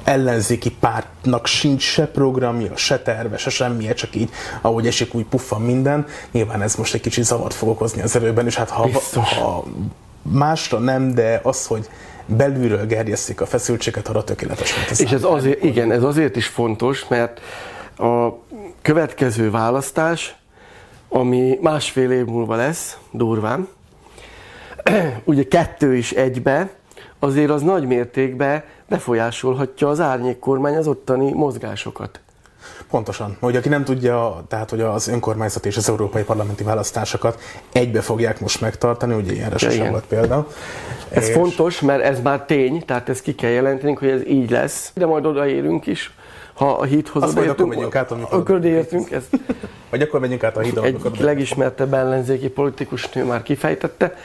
ellenzéki 0.03 0.71
pártnak 0.71 1.48
sincs 1.48 1.81
se 1.81 2.07
programja, 2.07 2.75
se 2.75 3.00
terve, 3.00 3.38
se 3.38 3.50
semmije, 3.50 3.93
csak 3.93 4.15
így, 4.15 4.29
ahogy 4.62 4.88
esik, 4.88 5.13
úgy 5.13 5.25
puffan 5.25 5.62
minden, 5.62 6.05
nyilván 6.31 6.62
ez 6.62 6.75
most 6.75 6.93
egy 6.93 7.01
kicsit 7.01 7.24
zavart 7.24 7.53
fog 7.53 7.69
okozni 7.69 8.01
az 8.01 8.15
erőben, 8.15 8.45
és 8.45 8.55
hát 8.55 8.69
ha, 8.69 8.89
ha 9.13 9.63
másra 10.22 10.80
nem, 10.80 11.13
de 11.13 11.40
az, 11.44 11.66
hogy 11.66 11.90
belülről 12.25 12.86
gerjesztik 12.86 13.42
a 13.42 13.46
feszültséget, 13.46 14.08
arra 14.08 14.24
tökéletes. 14.24 14.75
Mint 14.75 15.00
És 15.00 15.12
ez 15.12 15.24
azért, 15.24 15.63
igen, 15.63 15.92
ez 15.92 16.04
azért 16.04 16.36
is 16.36 16.48
fontos, 16.48 17.08
mert 17.08 17.42
a 17.98 18.30
következő 18.82 19.51
választás, 19.51 20.36
ami 21.10 21.58
másfél 21.62 22.12
év 22.12 22.25
múlva 22.25 22.56
lesz, 22.56 22.98
durván, 23.12 23.68
ugye 25.24 25.44
kettő 25.44 25.96
is 25.96 26.12
egybe, 26.12 26.70
azért 27.20 27.50
az 27.50 27.62
nagy 27.62 27.86
mértékben 27.86 28.63
befolyásolhatja 28.90 29.90
az 29.90 30.00
árnyék 30.00 30.40
kormány 30.40 30.75
az 30.75 30.88
ottani 30.88 31.32
mozgásokat. 31.32 32.20
Pontosan. 32.91 33.38
Hogy 33.39 33.55
aki 33.55 33.69
nem 33.69 33.83
tudja, 33.83 34.43
tehát 34.48 34.69
hogy 34.69 34.81
az 34.81 35.07
önkormányzat 35.07 35.65
és 35.65 35.77
az 35.77 35.89
európai 35.89 36.24
parlamenti 36.24 36.63
választásokat 36.63 37.39
egybe 37.71 38.01
fogják 38.01 38.39
most 38.39 38.62
megtartani, 38.62 39.13
ugye 39.13 39.33
ilyenre 39.33 39.55
ja, 39.60 39.69
sosem 39.69 39.91
volt 39.91 40.05
példa. 40.05 40.48
Ez 41.10 41.27
és... 41.27 41.33
fontos, 41.33 41.79
mert 41.79 42.03
ez 42.03 42.21
már 42.21 42.45
tény, 42.45 42.86
tehát 42.86 43.10
ezt 43.10 43.21
ki 43.21 43.36
kell 43.36 43.50
jelenteni, 43.50 43.93
hogy 43.93 44.10
ez 44.10 44.25
így 44.27 44.50
lesz, 44.50 44.91
de 44.93 45.05
majd 45.05 45.25
odaérünk 45.25 45.86
is 45.88 46.13
ha 46.53 46.71
a 46.71 46.83
hídhoz 46.83 47.24
Azt 47.24 47.31
odaértünk, 47.31 47.60
akkor 47.60 47.75
megyünk 47.75 47.95
át, 47.95 48.12
amikor... 48.12 48.51
Odaértünk. 48.51 49.12
Ez 49.12 49.24
Vagy 49.89 50.01
akkor 50.01 50.19
megyünk 50.19 50.43
át 50.43 50.57
a 50.57 50.60
hídon. 50.60 50.83
Egy 50.86 51.19
legismertebb 51.19 51.93
ellenzéki 51.93 52.50
politikus 52.50 53.10
nő 53.10 53.24
már 53.24 53.43
kifejtette. 53.43 54.15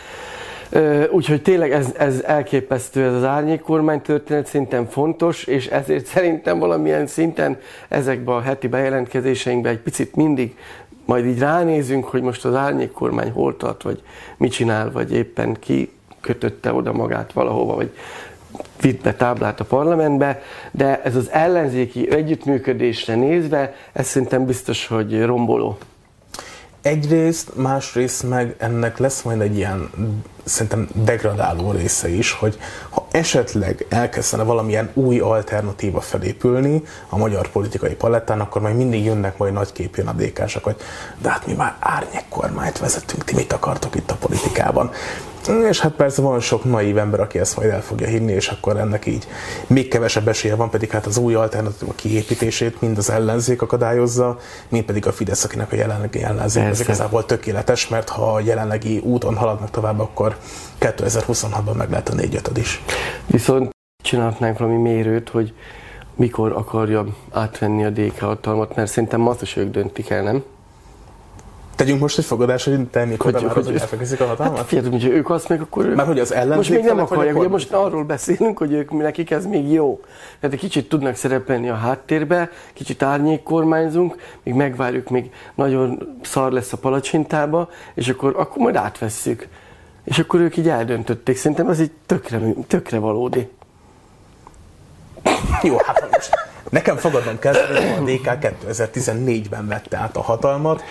Úgyhogy 1.10 1.42
tényleg 1.42 1.72
ez, 1.72 1.94
ez 1.98 2.22
elképesztő, 2.26 3.04
ez 3.04 3.12
az 3.12 3.24
árnyék 3.24 3.60
kormány 3.60 4.00
történet 4.00 4.46
szinten 4.46 4.88
fontos, 4.88 5.44
és 5.44 5.66
ezért 5.66 6.06
szerintem 6.06 6.58
valamilyen 6.58 7.06
szinten 7.06 7.58
ezekben 7.88 8.34
a 8.34 8.40
heti 8.40 8.68
bejelentkezéseinkben 8.68 9.72
egy 9.72 9.78
picit 9.78 10.14
mindig 10.14 10.56
majd 11.04 11.26
így 11.26 11.38
ránézünk, 11.38 12.04
hogy 12.04 12.22
most 12.22 12.44
az 12.44 12.54
árnyék 12.54 12.92
kormány 12.92 13.30
hol 13.30 13.56
tart, 13.56 13.82
vagy 13.82 14.02
mit 14.36 14.52
csinál, 14.52 14.90
vagy 14.92 15.12
éppen 15.12 15.56
ki 15.60 15.90
kötötte 16.20 16.72
oda 16.72 16.92
magát 16.92 17.32
valahova, 17.32 17.74
vagy 17.74 17.90
vitt 18.80 19.02
be 19.02 19.14
táblát 19.14 19.60
a 19.60 19.64
parlamentbe, 19.64 20.42
de 20.70 21.02
ez 21.02 21.16
az 21.16 21.30
ellenzéki 21.30 22.10
együttműködésre 22.10 23.14
nézve, 23.14 23.74
ez 23.92 24.06
szerintem 24.06 24.46
biztos, 24.46 24.86
hogy 24.86 25.24
romboló. 25.24 25.78
Egyrészt, 26.86 27.56
másrészt 27.56 28.22
meg 28.22 28.54
ennek 28.58 28.98
lesz 28.98 29.22
majd 29.22 29.40
egy 29.40 29.56
ilyen 29.56 29.90
szerintem 30.44 30.88
degradáló 30.94 31.70
része 31.70 32.08
is, 32.08 32.32
hogy 32.32 32.58
ha 32.90 33.06
esetleg 33.10 33.86
elkezdene 33.88 34.42
valamilyen 34.42 34.90
új 34.94 35.18
alternatíva 35.18 36.00
felépülni 36.00 36.82
a 37.08 37.16
magyar 37.16 37.48
politikai 37.48 37.94
palettán, 37.94 38.40
akkor 38.40 38.62
majd 38.62 38.76
mindig 38.76 39.04
jönnek 39.04 39.38
majd 39.38 39.52
nagyképűen 39.52 40.08
a 40.08 40.12
dk 40.12 40.62
hogy 40.62 40.76
de 41.22 41.30
hát 41.30 41.46
mi 41.46 41.52
már 41.52 41.76
árnyék 41.80 42.24
kormányt 42.28 42.78
vezetünk, 42.78 43.24
ti 43.24 43.34
mit 43.34 43.52
akartok 43.52 43.94
itt 43.94 44.10
a 44.10 44.16
politikában? 44.16 44.90
És 45.48 45.80
hát 45.80 45.92
persze 45.92 46.22
van 46.22 46.40
sok 46.40 46.64
naív 46.64 46.98
ember, 46.98 47.20
aki 47.20 47.38
ezt 47.38 47.56
majd 47.56 47.70
el 47.70 47.82
fogja 47.82 48.06
hinni, 48.06 48.32
és 48.32 48.48
akkor 48.48 48.76
ennek 48.76 49.06
így 49.06 49.26
még 49.66 49.88
kevesebb 49.88 50.28
esélye 50.28 50.54
van, 50.54 50.70
pedig 50.70 50.90
hát 50.90 51.06
az 51.06 51.16
új 51.16 51.34
alternatíva 51.34 51.92
kiépítését 51.94 52.80
mind 52.80 52.98
az 52.98 53.10
ellenzék 53.10 53.62
akadályozza, 53.62 54.38
mind 54.68 54.84
pedig 54.84 55.06
a 55.06 55.12
Fidesz, 55.12 55.44
akinek 55.44 55.72
a 55.72 55.76
jelenlegi 55.76 56.22
ellenzék 56.22 56.62
ez 56.62 56.80
igazából 56.80 57.26
tökéletes, 57.26 57.88
mert 57.88 58.08
ha 58.08 58.32
a 58.32 58.40
jelenlegi 58.40 58.98
úton 58.98 59.36
haladnak 59.36 59.70
tovább, 59.70 60.00
akkor 60.00 60.36
2026-ban 60.80 61.76
meg 61.76 61.90
lehet 61.90 62.08
a 62.08 62.14
4 62.14 62.40
is. 62.54 62.82
Viszont 63.26 63.70
csinálhatnánk 64.04 64.58
valami 64.58 64.76
mérőt, 64.76 65.28
hogy 65.28 65.54
mikor 66.14 66.52
akarja 66.52 67.06
átvenni 67.30 67.84
a 67.84 67.90
DK 67.90 68.18
hatalmat, 68.18 68.76
mert 68.76 68.90
szerintem 68.90 69.28
azt 69.28 69.42
is 69.42 69.56
ők 69.56 69.70
döntik 69.70 70.10
el, 70.10 70.22
nem? 70.22 70.44
Tegyünk 71.76 72.00
most 72.00 72.18
egy 72.18 72.24
fogadás, 72.24 72.64
hogy 72.64 72.86
te 72.86 73.04
mikor 73.04 73.32
hogy, 73.32 73.42
hogy, 73.42 73.64
hogy 73.64 73.76
elfekezik 73.76 74.20
a 74.20 74.26
hatalmat? 74.26 74.56
Hát 74.56 74.66
fiatal, 74.66 74.90
hogy 74.90 75.04
ők 75.04 75.30
azt 75.30 75.48
meg 75.48 75.60
akkor. 75.60 75.86
Már 75.86 76.06
hogy 76.06 76.18
az 76.18 76.32
ellenzék 76.32 76.56
Most 76.56 76.70
még 76.70 76.84
nem 76.84 76.98
akarják, 76.98 77.36
ugye 77.36 77.48
most 77.48 77.72
arról 77.72 78.04
beszélünk, 78.04 78.58
hogy 78.58 78.72
ők 78.72 78.90
nekik 78.90 79.30
ez 79.30 79.46
még 79.46 79.72
jó. 79.72 80.00
Tehát 80.40 80.54
egy 80.54 80.60
kicsit 80.60 80.88
tudnak 80.88 81.14
szerepelni 81.14 81.68
a 81.68 81.74
háttérbe, 81.74 82.50
kicsit 82.72 83.02
árnyék 83.02 83.42
kormányzunk, 83.42 84.16
még 84.42 84.54
megvárjuk, 84.54 85.08
még 85.08 85.30
nagyon 85.54 86.16
szar 86.22 86.52
lesz 86.52 86.72
a 86.72 86.76
palacsintába, 86.76 87.68
és 87.94 88.08
akkor, 88.08 88.34
akkor 88.36 88.62
majd 88.62 88.76
átvesszük. 88.76 89.48
És 90.04 90.18
akkor 90.18 90.40
ők 90.40 90.56
így 90.56 90.68
eldöntötték. 90.68 91.36
Szerintem 91.36 91.68
ez 91.68 91.80
így 91.80 91.92
tökre, 92.06 92.40
tökre 92.66 92.98
valódi. 92.98 93.48
Jó, 95.62 95.76
hát 95.86 96.08
most 96.12 96.30
Nekem 96.70 96.96
fogadnom 96.96 97.38
kell, 97.38 97.54
a 97.98 98.02
DK 98.04 98.30
2014-ben 98.68 99.66
vette 99.66 99.96
át 99.96 100.16
a 100.16 100.22
hatalmat, 100.22 100.82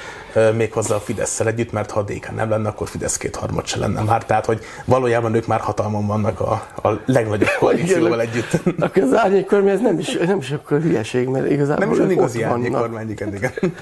méghozzá 0.56 0.96
a 0.96 1.00
fidesz 1.00 1.40
együtt, 1.40 1.72
mert 1.72 1.92
ha 1.92 2.00
a 2.00 2.04
DK 2.04 2.36
nem 2.36 2.50
lenne, 2.50 2.68
akkor 2.70 2.88
Fidesz 2.88 3.18
kétharmad 3.18 3.66
se 3.66 3.80
lenne 3.80 4.02
már. 4.02 4.26
Tehát, 4.26 4.46
hogy 4.46 4.60
valójában 4.86 5.36
ők 5.36 5.48
már 5.48 5.60
hatalmon 5.60 6.08
vannak 6.08 6.40
a, 6.40 6.52
a 6.84 7.02
legnagyobb 7.06 7.50
koalícióval 7.60 8.22
együtt. 8.22 8.60
Akkor 8.80 9.04
az 9.04 9.14
árnyék 9.14 9.46
kormány, 9.46 9.74
ez 9.74 9.82
nem 9.82 10.00
is, 10.00 10.18
nem 10.26 10.38
is 10.38 10.52
akkor 10.52 10.82
hülyeség, 10.82 11.28
mert 11.28 11.52
igazából 11.52 11.86
Nem 11.86 11.94
is 11.94 12.00
olyan 12.00 12.12
igazi 12.12 12.44
árnyék 12.44 12.72
kormány, 12.72 13.10
igen, 13.10 13.36
igen. 13.36 13.52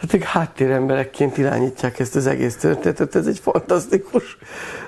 Tehát 0.00 0.14
ők 0.14 0.22
háttéremberekként 0.22 1.38
irányítják 1.38 1.98
ezt 1.98 2.16
az 2.16 2.26
egész 2.26 2.56
történetet, 2.56 3.14
ez 3.14 3.26
egy 3.26 3.38
fantasztikus 3.38 4.38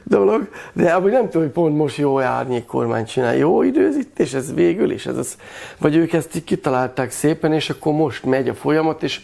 dolog, 0.02 0.48
de 0.72 0.92
amúgy 0.92 1.10
nem 1.10 1.24
tudom, 1.24 1.42
hogy 1.42 1.52
pont 1.52 1.76
most 1.76 1.96
jó 1.96 2.20
árnyék 2.20 2.64
kormány 2.64 3.04
csinál, 3.04 3.36
jó 3.36 3.62
időzítés, 3.62 4.34
ez 4.34 4.54
végül 4.54 4.90
is, 4.90 5.06
ez 5.06 5.16
az, 5.16 5.36
vagy 5.78 5.96
ők 5.96 6.12
ezt 6.12 6.36
így 6.36 6.44
kitalálták 6.44 7.10
szépen, 7.10 7.52
és 7.52 7.70
akkor 7.70 7.92
most 7.92 8.24
megy 8.24 8.48
a 8.48 8.54
folyamat, 8.54 9.02
és 9.02 9.20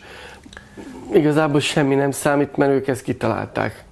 igazából 1.13 1.61
semmi 1.61 1.95
nem 1.95 2.11
számít, 2.11 2.57
mert 2.57 2.73
ők 2.73 2.89
ezt 2.89 3.03
kitalálták. 3.03 3.85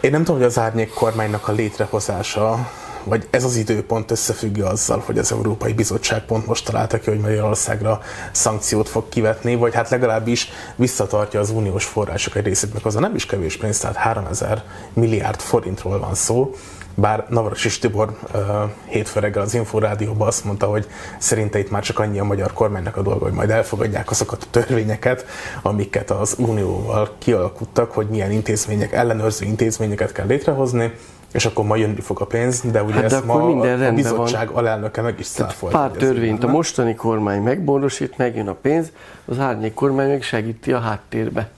Én 0.00 0.10
nem 0.10 0.20
tudom, 0.24 0.36
hogy 0.36 0.46
az 0.46 0.58
árnyék 0.58 0.90
kormánynak 0.94 1.48
a 1.48 1.52
létrehozása 1.52 2.70
vagy 3.04 3.26
ez 3.30 3.44
az 3.44 3.56
időpont 3.56 4.10
összefügg 4.10 4.58
azzal, 4.58 5.02
hogy 5.06 5.18
az 5.18 5.32
Európai 5.32 5.72
Bizottság 5.72 6.24
pont 6.24 6.46
most 6.46 6.64
találta 6.64 6.98
ki, 6.98 7.10
hogy 7.10 7.20
Magyarországra 7.20 8.00
szankciót 8.32 8.88
fog 8.88 9.08
kivetni, 9.08 9.54
vagy 9.54 9.74
hát 9.74 9.90
legalábbis 9.90 10.50
visszatartja 10.76 11.40
az 11.40 11.50
uniós 11.50 11.84
források 11.84 12.36
egy 12.36 12.44
részét, 12.44 12.74
meg 12.74 12.86
az 12.86 12.96
a 12.96 13.00
nem 13.00 13.14
is 13.14 13.26
kevés 13.26 13.56
pénz, 13.56 13.78
tehát 13.78 13.96
3000 13.96 14.62
milliárd 14.92 15.40
forintról 15.40 15.98
van 15.98 16.14
szó, 16.14 16.54
bár 16.94 17.26
és 17.64 17.78
Tibor 17.78 18.18
uh, 18.34 18.40
hétfő 18.86 19.20
reggel 19.20 19.42
az 19.42 19.54
Inforádióban 19.54 20.26
azt 20.26 20.44
mondta, 20.44 20.66
hogy 20.66 20.86
szerinte 21.18 21.58
itt 21.58 21.70
már 21.70 21.82
csak 21.82 21.98
annyi 21.98 22.18
a 22.18 22.24
magyar 22.24 22.52
kormánynak 22.52 22.96
a 22.96 23.02
dolga, 23.02 23.24
hogy 23.24 23.32
majd 23.32 23.50
elfogadják 23.50 24.10
azokat 24.10 24.42
a 24.42 24.46
törvényeket, 24.50 25.26
amiket 25.62 26.10
az 26.10 26.34
Unióval 26.38 27.14
kialakuttak, 27.18 27.90
hogy 27.90 28.08
milyen 28.08 28.30
intézmények, 28.30 28.92
ellenőrző 28.92 29.46
intézményeket 29.46 30.12
kell 30.12 30.26
létrehozni, 30.26 30.92
és 31.34 31.46
akkor 31.46 31.64
majd 31.64 31.80
jönni 31.80 32.00
fog 32.00 32.20
a 32.20 32.24
pénz, 32.24 32.60
de 32.60 32.82
ugye 32.82 32.94
hát 32.94 33.12
ezt 33.12 33.24
ma 33.24 33.46
minden 33.46 33.82
a 33.82 33.92
bizottság 33.92 34.46
van. 34.46 34.56
alelnöke 34.56 35.02
meg 35.02 35.18
is 35.18 35.26
száfolt. 35.26 35.72
Pár 35.72 35.90
törvényt 35.90 36.44
a 36.44 36.46
mostani 36.46 36.94
kormány 36.94 37.42
megborosít, 37.42 38.16
megjön 38.16 38.48
a 38.48 38.52
pénz, 38.52 38.92
az 39.24 39.38
árnyék 39.38 39.74
kormány 39.74 40.08
meg 40.08 40.22
segíti 40.22 40.72
a 40.72 40.78
háttérbe. 40.78 41.50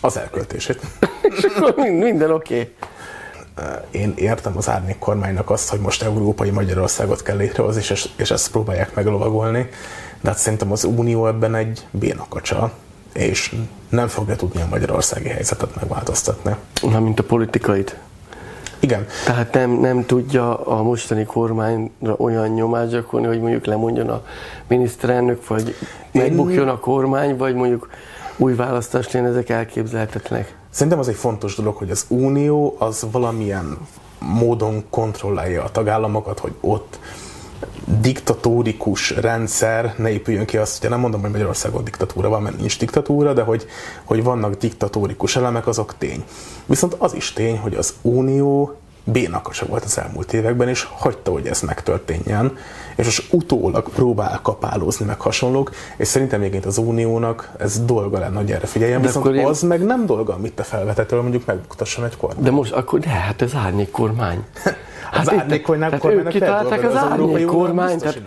Az 0.00 0.16
elköltését. 0.16 0.80
és 1.36 1.42
akkor 1.42 1.74
minden 1.76 2.30
oké. 2.30 2.54
Okay. 2.54 2.74
Én 3.90 4.14
értem 4.16 4.56
az 4.56 4.68
árnyék 4.68 4.98
kormánynak 4.98 5.50
azt, 5.50 5.68
hogy 5.68 5.80
most 5.80 6.02
európai 6.02 6.50
Magyarországot 6.50 7.22
kell 7.22 7.36
létrehozni, 7.36 7.82
és, 7.90 8.08
és 8.16 8.30
ezt 8.30 8.50
próbálják 8.50 8.94
meglovagolni, 8.94 9.68
de 10.20 10.28
hát 10.28 10.38
szerintem 10.38 10.72
az 10.72 10.84
Unió 10.84 11.26
ebben 11.26 11.54
egy 11.54 11.86
bénakacsa, 11.90 12.72
és 13.12 13.54
nem 13.88 14.08
fogja 14.08 14.36
tudni 14.36 14.60
a 14.60 14.66
magyarországi 14.70 15.28
helyzetet 15.28 15.74
megváltoztatni. 15.74 16.54
Na, 16.82 17.00
mint 17.00 17.18
a 17.18 17.22
politikait. 17.22 17.96
Igen. 18.80 19.06
Tehát 19.24 19.52
nem, 19.52 19.70
nem 19.70 20.06
tudja 20.06 20.56
a 20.64 20.82
mostani 20.82 21.24
kormányra 21.24 22.14
olyan 22.16 22.48
nyomást 22.48 22.90
gyakorolni, 22.90 23.26
hogy 23.26 23.40
mondjuk 23.40 23.66
lemondjon 23.66 24.08
a 24.08 24.22
miniszterelnök, 24.66 25.46
vagy 25.46 25.74
Én... 26.12 26.22
megbukjon 26.22 26.68
a 26.68 26.78
kormány, 26.78 27.36
vagy 27.36 27.54
mondjuk 27.54 27.88
új 28.36 28.54
választás 28.54 29.10
lenne, 29.10 29.28
ezek 29.28 29.48
elképzelhetetlenek. 29.48 30.56
Szerintem 30.70 30.98
az 30.98 31.08
egy 31.08 31.14
fontos 31.14 31.54
dolog, 31.54 31.76
hogy 31.76 31.90
az 31.90 32.04
Unió 32.08 32.76
az 32.78 33.06
valamilyen 33.12 33.76
módon 34.18 34.84
kontrollálja 34.90 35.64
a 35.64 35.70
tagállamokat, 35.70 36.38
hogy 36.38 36.54
ott 36.60 36.98
diktatórikus 38.00 39.10
rendszer 39.10 39.94
ne 39.98 40.10
épüljön 40.10 40.44
ki 40.44 40.56
azt, 40.56 40.80
hogy 40.80 40.90
nem 40.90 41.00
mondom, 41.00 41.20
hogy 41.20 41.30
Magyarországon 41.30 41.84
diktatúra 41.84 42.28
van, 42.28 42.42
mert 42.42 42.58
nincs 42.58 42.78
diktatúra, 42.78 43.32
de 43.32 43.42
hogy, 43.42 43.66
hogy 44.04 44.22
vannak 44.22 44.54
diktatórikus 44.54 45.36
elemek, 45.36 45.66
azok 45.66 45.98
tény. 45.98 46.24
Viszont 46.66 46.94
az 46.98 47.14
is 47.14 47.32
tény, 47.32 47.58
hogy 47.58 47.74
az 47.74 47.94
Unió 48.02 48.76
bénaka 49.04 49.52
se 49.52 49.64
volt 49.64 49.84
az 49.84 49.98
elmúlt 49.98 50.32
években, 50.32 50.68
és 50.68 50.86
hagyta, 50.96 51.30
hogy 51.30 51.46
ez 51.46 51.60
megtörténjen, 51.60 52.56
és 52.96 53.04
most 53.04 53.32
utólag 53.32 53.88
próbál 53.88 54.40
kapálózni 54.42 55.04
meg 55.04 55.20
hasonlók, 55.20 55.70
és 55.96 56.08
szerintem 56.08 56.40
még 56.40 56.66
az 56.66 56.78
Uniónak 56.78 57.50
ez 57.58 57.84
dolga 57.84 58.18
lenne, 58.18 58.36
hogy 58.36 58.52
erre 58.52 58.66
figyeljen, 58.66 59.00
de 59.00 59.06
viszont 59.06 59.34
én... 59.34 59.46
az 59.46 59.62
meg 59.62 59.84
nem 59.84 60.06
dolga, 60.06 60.34
amit 60.34 60.52
te 60.52 60.62
felvetettél, 60.62 61.20
mondjuk 61.20 61.46
megbuktasson 61.46 62.04
egy 62.04 62.16
kormány. 62.16 62.44
De 62.44 62.50
most 62.50 62.72
akkor, 62.72 62.98
de 62.98 63.08
hát 63.08 63.42
ez 63.42 63.54
árnyék 63.54 63.90
kormány. 63.90 64.44
Hát 65.10 65.26
az 65.26 65.32
árnyék 65.32 65.62
kormány, 65.62 65.92
ők 65.92 66.28
kitalálták 66.28 66.84
az, 66.84 66.90
az 66.90 66.96
árnyék 66.96 67.46
kormány, 67.46 67.98
tehát 67.98 68.20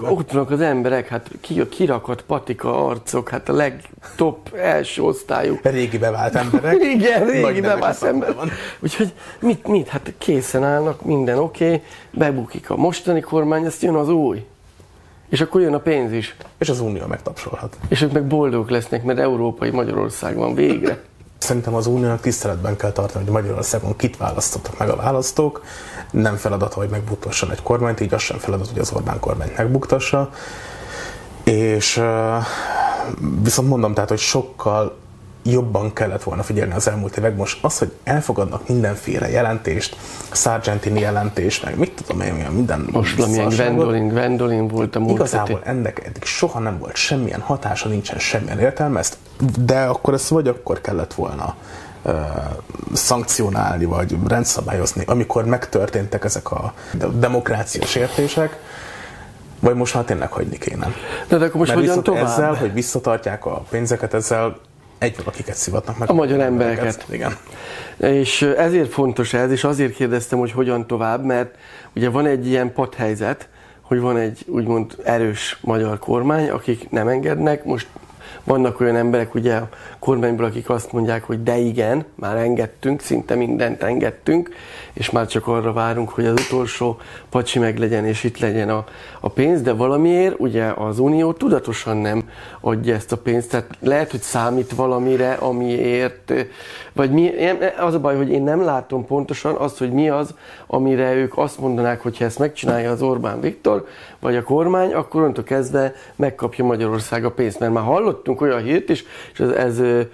ott 0.00 0.30
vannak 0.30 0.50
az 0.50 0.60
emberek, 0.60 1.08
hát 1.08 1.30
ki, 1.40 1.68
kirakott 1.68 2.22
patika 2.22 2.86
arcok, 2.86 3.28
hát 3.28 3.48
a 3.48 3.52
legtop 3.52 4.54
első 4.54 5.02
osztályú. 5.02 5.58
Régi 5.62 5.98
bevált 5.98 6.34
emberek. 6.34 6.82
Igen, 6.94 7.24
régi 7.24 7.60
bevált 7.60 8.02
emberek. 8.02 8.36
Úgyhogy 8.80 9.12
mit, 9.40 9.66
mit, 9.66 9.88
hát 9.88 10.12
készen 10.18 10.64
állnak, 10.64 11.04
minden 11.04 11.38
oké, 11.38 11.64
okay, 11.64 11.82
bebukik 12.10 12.70
a 12.70 12.76
mostani 12.76 13.20
kormány, 13.20 13.64
ezt 13.64 13.82
jön 13.82 13.94
az 13.94 14.08
új. 14.08 14.44
És 15.28 15.40
akkor 15.40 15.60
jön 15.60 15.74
a 15.74 15.78
pénz 15.78 16.12
is. 16.12 16.36
És 16.58 16.68
az 16.68 16.80
Unió 16.80 17.06
megtapsolhat. 17.06 17.76
És 17.88 18.02
ők 18.02 18.12
meg 18.12 18.26
boldogok 18.26 18.70
lesznek, 18.70 19.02
mert 19.02 19.18
európai 19.18 19.70
Magyarország 19.70 20.36
van 20.36 20.54
végre. 20.54 21.00
Szerintem 21.40 21.74
az 21.74 21.86
uniónak 21.86 22.20
tiszteletben 22.20 22.76
kell 22.76 22.92
tartani, 22.92 23.24
hogy 23.24 23.32
Magyarországon 23.32 23.96
kit 23.96 24.16
választottak 24.16 24.78
meg 24.78 24.88
a 24.88 24.96
választók. 24.96 25.64
Nem 26.10 26.36
feladat, 26.36 26.72
hogy 26.72 26.88
megbuktasson 26.88 27.50
egy 27.50 27.62
kormányt, 27.62 28.00
így 28.00 28.14
az 28.14 28.20
sem 28.20 28.38
feladat, 28.38 28.68
hogy 28.68 28.78
az 28.78 28.92
Orbán 28.92 29.20
kormányt 29.20 29.56
megbuktassa. 29.56 30.30
És 31.44 32.02
viszont 33.42 33.68
mondom, 33.68 33.94
tehát, 33.94 34.08
hogy 34.08 34.18
sokkal 34.18 34.96
jobban 35.42 35.92
kellett 35.92 36.22
volna 36.22 36.42
figyelni 36.42 36.74
az 36.74 36.88
elmúlt 36.88 37.16
évek. 37.16 37.36
Most 37.36 37.64
az, 37.64 37.78
hogy 37.78 37.92
elfogadnak 38.04 38.68
mindenféle 38.68 39.30
jelentést, 39.30 39.96
Sargentini 40.32 41.00
jelentést, 41.00 41.64
meg 41.64 41.78
mit 41.78 42.02
tudom 42.06 42.20
én, 42.20 42.46
minden 42.50 42.88
Most 42.90 43.16
valamilyen 43.16 43.48
Gwendolyn, 43.48 44.08
Gwendolyn 44.08 44.68
volt 44.68 44.96
a 44.96 44.98
múlt 44.98 45.12
Igazából 45.12 45.60
ennek 45.64 46.06
eddig 46.06 46.24
soha 46.24 46.58
nem 46.58 46.78
volt 46.78 46.96
semmilyen 46.96 47.40
hatása, 47.40 47.88
nincsen 47.88 48.18
semmilyen 48.18 48.58
értelme, 48.58 48.98
ezt, 48.98 49.16
de 49.58 49.80
akkor 49.80 50.14
ezt 50.14 50.28
vagy 50.28 50.48
akkor 50.48 50.80
kellett 50.80 51.14
volna 51.14 51.54
uh, 52.02 52.14
szankcionálni, 52.92 53.84
vagy 53.84 54.16
rendszabályozni, 54.28 55.04
amikor 55.06 55.44
megtörténtek 55.44 56.24
ezek 56.24 56.50
a 56.50 56.72
demokráciás 57.12 57.94
értések, 57.94 58.58
vagy 59.60 59.74
most 59.74 59.94
már 59.94 60.04
tényleg 60.04 60.32
hagyni 60.32 60.58
kéne. 60.58 60.92
De, 61.28 61.36
de 61.36 61.44
akkor 61.44 61.56
most 61.56 61.74
Mert 61.74 61.86
hogyan 61.86 62.02
tovább? 62.02 62.24
ezzel, 62.24 62.54
hogy 62.54 62.72
visszatartják 62.72 63.46
a 63.46 63.62
pénzeket, 63.70 64.14
ezzel 64.14 64.56
egy 65.00 65.16
valakiket 65.16 65.56
szivatnak 65.56 65.98
meg. 65.98 66.10
A 66.10 66.12
magyar 66.12 66.40
embereket. 66.40 67.06
Igen. 67.10 67.36
És 67.96 68.42
ezért 68.42 68.92
fontos 68.92 69.34
ez, 69.34 69.50
és 69.50 69.64
azért 69.64 69.94
kérdeztem, 69.94 70.38
hogy 70.38 70.50
hogyan 70.50 70.86
tovább, 70.86 71.24
mert 71.24 71.54
ugye 71.94 72.10
van 72.10 72.26
egy 72.26 72.46
ilyen 72.46 72.72
padhelyzet, 72.72 73.48
hogy 73.80 74.00
van 74.00 74.16
egy 74.16 74.44
úgymond 74.46 74.96
erős 75.04 75.58
magyar 75.60 75.98
kormány, 75.98 76.50
akik 76.50 76.90
nem 76.90 77.08
engednek, 77.08 77.64
most 77.64 77.86
vannak 78.44 78.80
olyan 78.80 78.96
emberek 78.96 79.34
ugye 79.34 79.54
a 79.54 79.68
kormányból, 79.98 80.44
akik 80.44 80.70
azt 80.70 80.92
mondják, 80.92 81.24
hogy 81.24 81.42
de 81.42 81.56
igen, 81.56 82.04
már 82.14 82.36
engedtünk, 82.36 83.00
szinte 83.00 83.34
mindent 83.34 83.82
engedtünk, 83.82 84.50
és 84.92 85.10
már 85.10 85.26
csak 85.26 85.46
arra 85.46 85.72
várunk, 85.72 86.08
hogy 86.08 86.26
az 86.26 86.40
utolsó 86.46 86.98
pacsi 87.28 87.58
meg 87.58 87.78
legyen, 87.78 88.04
és 88.06 88.24
itt 88.24 88.38
legyen 88.38 88.68
a, 88.68 88.84
a 89.20 89.28
pénz, 89.28 89.62
de 89.62 89.72
valamiért 89.72 90.34
ugye 90.38 90.64
az 90.64 90.98
Unió 90.98 91.32
tudatosan 91.32 91.96
nem 91.96 92.28
adja 92.60 92.94
ezt 92.94 93.12
a 93.12 93.16
pénzt, 93.16 93.50
tehát 93.50 93.76
lehet, 93.80 94.10
hogy 94.10 94.20
számít 94.20 94.74
valamire, 94.74 95.32
amiért, 95.32 96.32
vagy 96.92 97.10
mi, 97.10 97.30
az 97.78 97.94
a 97.94 98.00
baj, 98.00 98.16
hogy 98.16 98.30
én 98.30 98.42
nem 98.42 98.64
látom 98.64 99.06
pontosan 99.06 99.54
azt, 99.54 99.78
hogy 99.78 99.92
mi 99.92 100.08
az, 100.08 100.34
amire 100.66 101.14
ők 101.14 101.38
azt 101.38 101.58
mondanák, 101.58 102.00
hogy 102.00 102.16
ezt 102.20 102.38
megcsinálja 102.38 102.90
az 102.90 103.02
Orbán 103.02 103.40
Viktor, 103.40 103.86
vagy 104.20 104.36
a 104.36 104.42
kormány, 104.42 104.92
akkor 104.92 105.20
onnantól 105.20 105.44
kezdve 105.44 105.94
megkapja 106.16 106.64
Magyarország 106.64 107.24
a 107.24 107.30
pénzt, 107.30 107.58
mert 107.58 107.72
már 107.72 107.84
hallottunk 107.84 108.40
olyan 108.40 108.62
hírt 108.62 108.88
is, 108.88 109.04
és 109.32 109.40
ez, 109.40 109.50
ez 109.50 110.06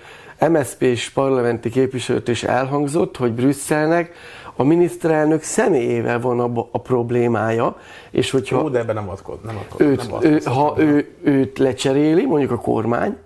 MSZP-s 0.50 1.10
parlamenti 1.10 1.70
képviselőt 1.70 2.28
is 2.28 2.42
elhangzott, 2.42 3.16
hogy 3.16 3.32
Brüsszelnek 3.32 4.14
a 4.56 4.62
miniszterelnök 4.62 5.42
személyével 5.42 6.20
van 6.20 6.40
a, 6.40 6.68
a 6.70 6.80
problémája, 6.80 7.76
és 8.10 8.30
hogyha... 8.30 8.60
Jó, 8.60 8.68
de 8.68 8.78
ebben 8.78 8.94
nem 8.94 9.08
adkod, 9.08 9.38
nem 9.44 9.56
adkod, 9.56 9.80
őt, 9.80 10.10
nem 10.10 10.32
ő, 10.32 10.40
ha 10.44 10.74
ő, 10.78 11.14
őt 11.22 11.58
lecseréli, 11.58 12.24
mondjuk 12.24 12.50
a 12.50 12.58
kormány, 12.58 13.16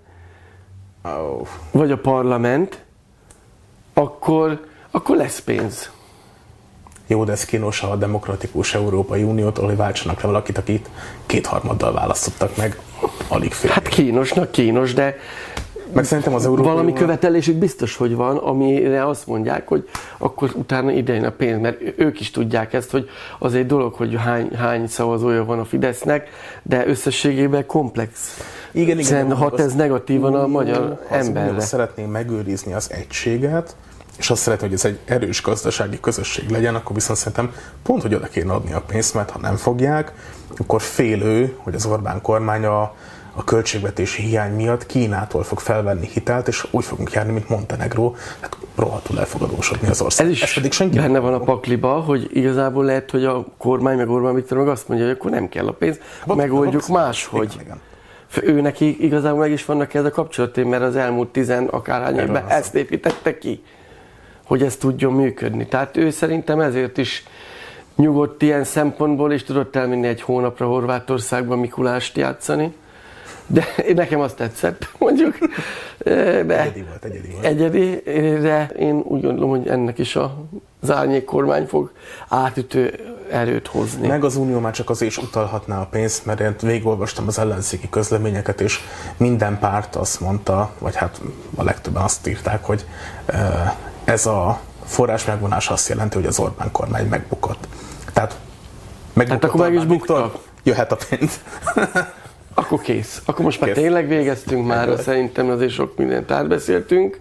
oh. 1.04 1.46
vagy 1.70 1.90
a 1.90 1.98
parlament, 1.98 2.84
akkor, 3.94 4.60
akkor 4.90 5.16
lesz 5.16 5.40
pénz. 5.40 5.90
Jó, 7.10 7.24
de 7.24 7.32
ez 7.32 7.44
kínos 7.44 7.82
a 7.82 7.96
demokratikus 7.96 8.74
Európai 8.74 9.22
Uniótól, 9.22 9.66
hogy 9.66 9.76
váltsanak 9.76 10.20
le 10.20 10.26
valakit, 10.26 10.58
akit 10.58 10.88
kétharmaddal 11.26 11.92
választottak 11.92 12.56
meg, 12.56 12.80
alig 13.28 13.52
fél. 13.52 13.70
Hát 13.70 13.88
kínosnak 13.88 14.50
kínos, 14.50 14.94
de 14.94 15.16
meg 15.92 16.04
szerintem 16.04 16.34
az 16.34 16.44
Európai 16.44 16.72
Valami 16.72 16.92
követelésük 16.92 17.56
biztos, 17.56 17.96
hogy 17.96 18.14
van, 18.14 18.36
amire 18.36 19.06
azt 19.06 19.26
mondják, 19.26 19.68
hogy 19.68 19.88
akkor 20.18 20.50
utána 20.54 20.90
idejön 20.90 21.24
a 21.24 21.30
pénz, 21.30 21.60
mert 21.60 21.80
ők 21.96 22.20
is 22.20 22.30
tudják 22.30 22.72
ezt, 22.72 22.90
hogy 22.90 23.08
az 23.38 23.54
egy 23.54 23.66
dolog, 23.66 23.94
hogy 23.94 24.16
hány, 24.16 24.50
hány 24.56 24.86
szavazója 24.86 25.44
van 25.44 25.58
a 25.58 25.64
Fidesznek, 25.64 26.28
de 26.62 26.86
összességében 26.86 27.66
komplex. 27.66 28.38
Igen, 28.70 28.88
igen. 28.88 29.02
Szerintem 29.02 29.36
hat 29.36 29.60
ez 29.60 29.74
negatívan 29.74 30.34
a 30.34 30.46
magyar 30.46 31.06
emberre. 31.10 31.60
Szeretném 31.60 32.10
megőrizni 32.10 32.72
az 32.72 32.90
egységet, 32.92 33.76
és 34.20 34.30
azt 34.30 34.42
szeretném, 34.42 34.68
hogy 34.68 34.78
ez 34.78 34.84
egy 34.84 34.98
erős 35.04 35.42
gazdasági 35.42 36.00
közösség 36.00 36.50
legyen, 36.50 36.74
akkor 36.74 36.94
viszont 36.94 37.18
szerintem 37.18 37.54
pont, 37.82 38.02
hogy 38.02 38.14
oda 38.14 38.26
kéne 38.26 38.52
adni 38.52 38.72
a 38.72 38.80
pénzt, 38.80 39.14
mert 39.14 39.30
ha 39.30 39.38
nem 39.38 39.56
fogják, 39.56 40.12
akkor 40.58 40.82
félő, 40.82 41.54
hogy 41.56 41.74
az 41.74 41.86
Orbán 41.86 42.20
kormánya 42.20 42.94
a 43.34 43.44
költségvetési 43.44 44.22
hiány 44.22 44.54
miatt 44.54 44.86
Kínától 44.86 45.42
fog 45.42 45.58
felvenni 45.58 46.08
hitelt, 46.12 46.48
és 46.48 46.66
úgy 46.70 46.84
fogunk 46.84 47.12
járni, 47.12 47.32
mint 47.32 47.48
Montenegro, 47.48 48.14
hát 48.40 48.56
rohadtul 48.76 49.18
elfogadósodni 49.18 49.88
az 49.88 50.00
ország. 50.00 50.26
Ez 50.26 50.32
is 50.32 50.42
Ez 50.42 50.54
pedig 50.54 50.72
senki 50.72 50.98
benne 50.98 51.18
van 51.18 51.34
a 51.34 51.38
pakliba, 51.38 51.92
hogy 51.92 52.28
igazából 52.32 52.84
lehet, 52.84 53.10
hogy 53.10 53.24
a 53.24 53.44
kormány 53.58 53.96
meg 53.96 54.08
Orbán 54.08 54.34
Viktor 54.34 54.58
meg 54.58 54.68
azt 54.68 54.88
mondja, 54.88 55.06
hogy 55.06 55.16
akkor 55.18 55.30
nem 55.30 55.48
kell 55.48 55.66
a 55.66 55.72
pénz, 55.72 55.98
Bot, 56.26 56.36
megoldjuk 56.36 56.88
máshogy. 56.88 57.52
Igen, 57.52 57.64
igen. 57.64 57.80
Ő 58.54 58.60
neki 58.60 59.04
igazából 59.04 59.38
meg 59.38 59.50
is 59.50 59.64
vannak 59.64 59.94
ez 59.94 60.04
a 60.04 60.10
kapcsolatai, 60.10 60.64
mert 60.64 60.82
az 60.82 60.96
elmúlt 60.96 61.28
tizen 61.28 61.66
akárhány 61.66 62.18
évben 62.18 62.48
ezt 62.48 62.74
építette 62.74 63.38
ki, 63.38 63.62
hogy 64.50 64.62
ez 64.62 64.76
tudjon 64.76 65.12
működni. 65.12 65.66
Tehát 65.66 65.96
ő 65.96 66.10
szerintem 66.10 66.60
ezért 66.60 66.98
is 66.98 67.24
nyugodt 67.96 68.42
ilyen 68.42 68.64
szempontból, 68.64 69.32
és 69.32 69.42
tudott 69.42 69.76
elmenni 69.76 70.06
egy 70.06 70.22
hónapra 70.22 70.66
Horvátországba 70.66 71.56
Mikulást 71.56 72.16
játszani 72.16 72.74
de 73.46 73.66
nekem 73.94 74.20
azt 74.20 74.36
tetszett, 74.36 74.88
mondjuk. 74.98 75.38
De 76.04 76.60
egyedi 76.60 76.82
volt, 76.82 77.04
egyedi 77.04 77.28
volt. 77.32 77.44
Egyedi, 77.44 78.02
de 78.40 78.66
én 78.78 78.94
úgy 78.94 79.22
gondolom, 79.22 79.50
hogy 79.50 79.68
ennek 79.68 79.98
is 79.98 80.16
a 80.16 80.44
az 80.82 80.90
árnyék 80.90 81.24
kormány 81.24 81.66
fog 81.66 81.92
átütő 82.28 82.94
erőt 83.30 83.66
hozni. 83.66 84.06
Meg 84.06 84.24
az 84.24 84.36
Unió 84.36 84.58
már 84.58 84.72
csak 84.72 84.90
az 84.90 85.02
is 85.02 85.18
utalhatná 85.18 85.80
a 85.80 85.86
pénzt, 85.86 86.26
mert 86.26 86.40
én 86.40 86.54
végigolvastam 86.60 87.26
az 87.26 87.38
ellenzéki 87.38 87.88
közleményeket, 87.88 88.60
és 88.60 88.80
minden 89.16 89.58
párt 89.58 89.96
azt 89.96 90.20
mondta, 90.20 90.70
vagy 90.78 90.96
hát 90.96 91.20
a 91.54 91.62
legtöbben 91.62 92.02
azt 92.02 92.26
írták, 92.26 92.64
hogy 92.64 92.84
ez 94.10 94.26
a 94.26 94.60
forrás 94.84 95.24
megvonás 95.24 95.68
azt 95.68 95.88
jelenti, 95.88 96.16
hogy 96.16 96.26
az 96.26 96.38
Orbán 96.38 96.70
kormány 96.70 97.06
megbukott. 97.06 97.68
Tehát 98.12 98.38
megbukott 99.12 99.42
hát 99.42 99.50
akkor 99.50 99.70
meg 99.70 99.78
is 99.78 99.84
buktak. 99.84 100.36
Jöhet 100.62 100.92
a 100.92 100.96
pénz. 101.08 101.40
Akkor 102.54 102.80
kész. 102.80 103.22
Akkor 103.24 103.44
most 103.44 103.60
már 103.60 103.72
kész. 103.72 103.82
tényleg 103.82 104.08
végeztünk 104.08 104.66
már, 104.66 104.98
szerintem 104.98 105.50
azért 105.50 105.72
sok 105.72 105.96
mindent 105.96 106.30
átbeszéltünk. 106.30 107.20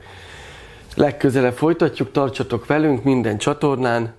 Legközelebb 0.96 1.58
folytatjuk, 1.58 2.12
tartsatok 2.12 2.66
velünk 2.66 3.04
minden 3.04 3.38
csatornán, 3.38 4.14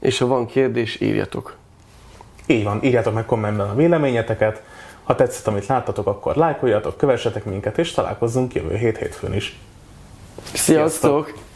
és 0.00 0.18
ha 0.18 0.26
van 0.26 0.46
kérdés, 0.46 1.00
írjatok. 1.00 1.56
Így 2.46 2.64
van, 2.64 2.82
írjátok 2.82 3.14
meg 3.14 3.24
kommentben 3.26 3.68
a 3.68 3.74
véleményeteket. 3.74 4.62
Ha 5.02 5.14
tetszett, 5.14 5.46
amit 5.46 5.66
láttatok, 5.66 6.06
akkor 6.06 6.36
lájkoljatok, 6.36 6.96
kövessetek 6.96 7.44
minket, 7.44 7.78
és 7.78 7.92
találkozzunk 7.92 8.54
jövő 8.54 8.76
hét 8.76 8.98
hétfőn 8.98 9.34
is. 9.34 9.58
Sziasztok! 10.52 11.26
Sziasztok. 11.26 11.48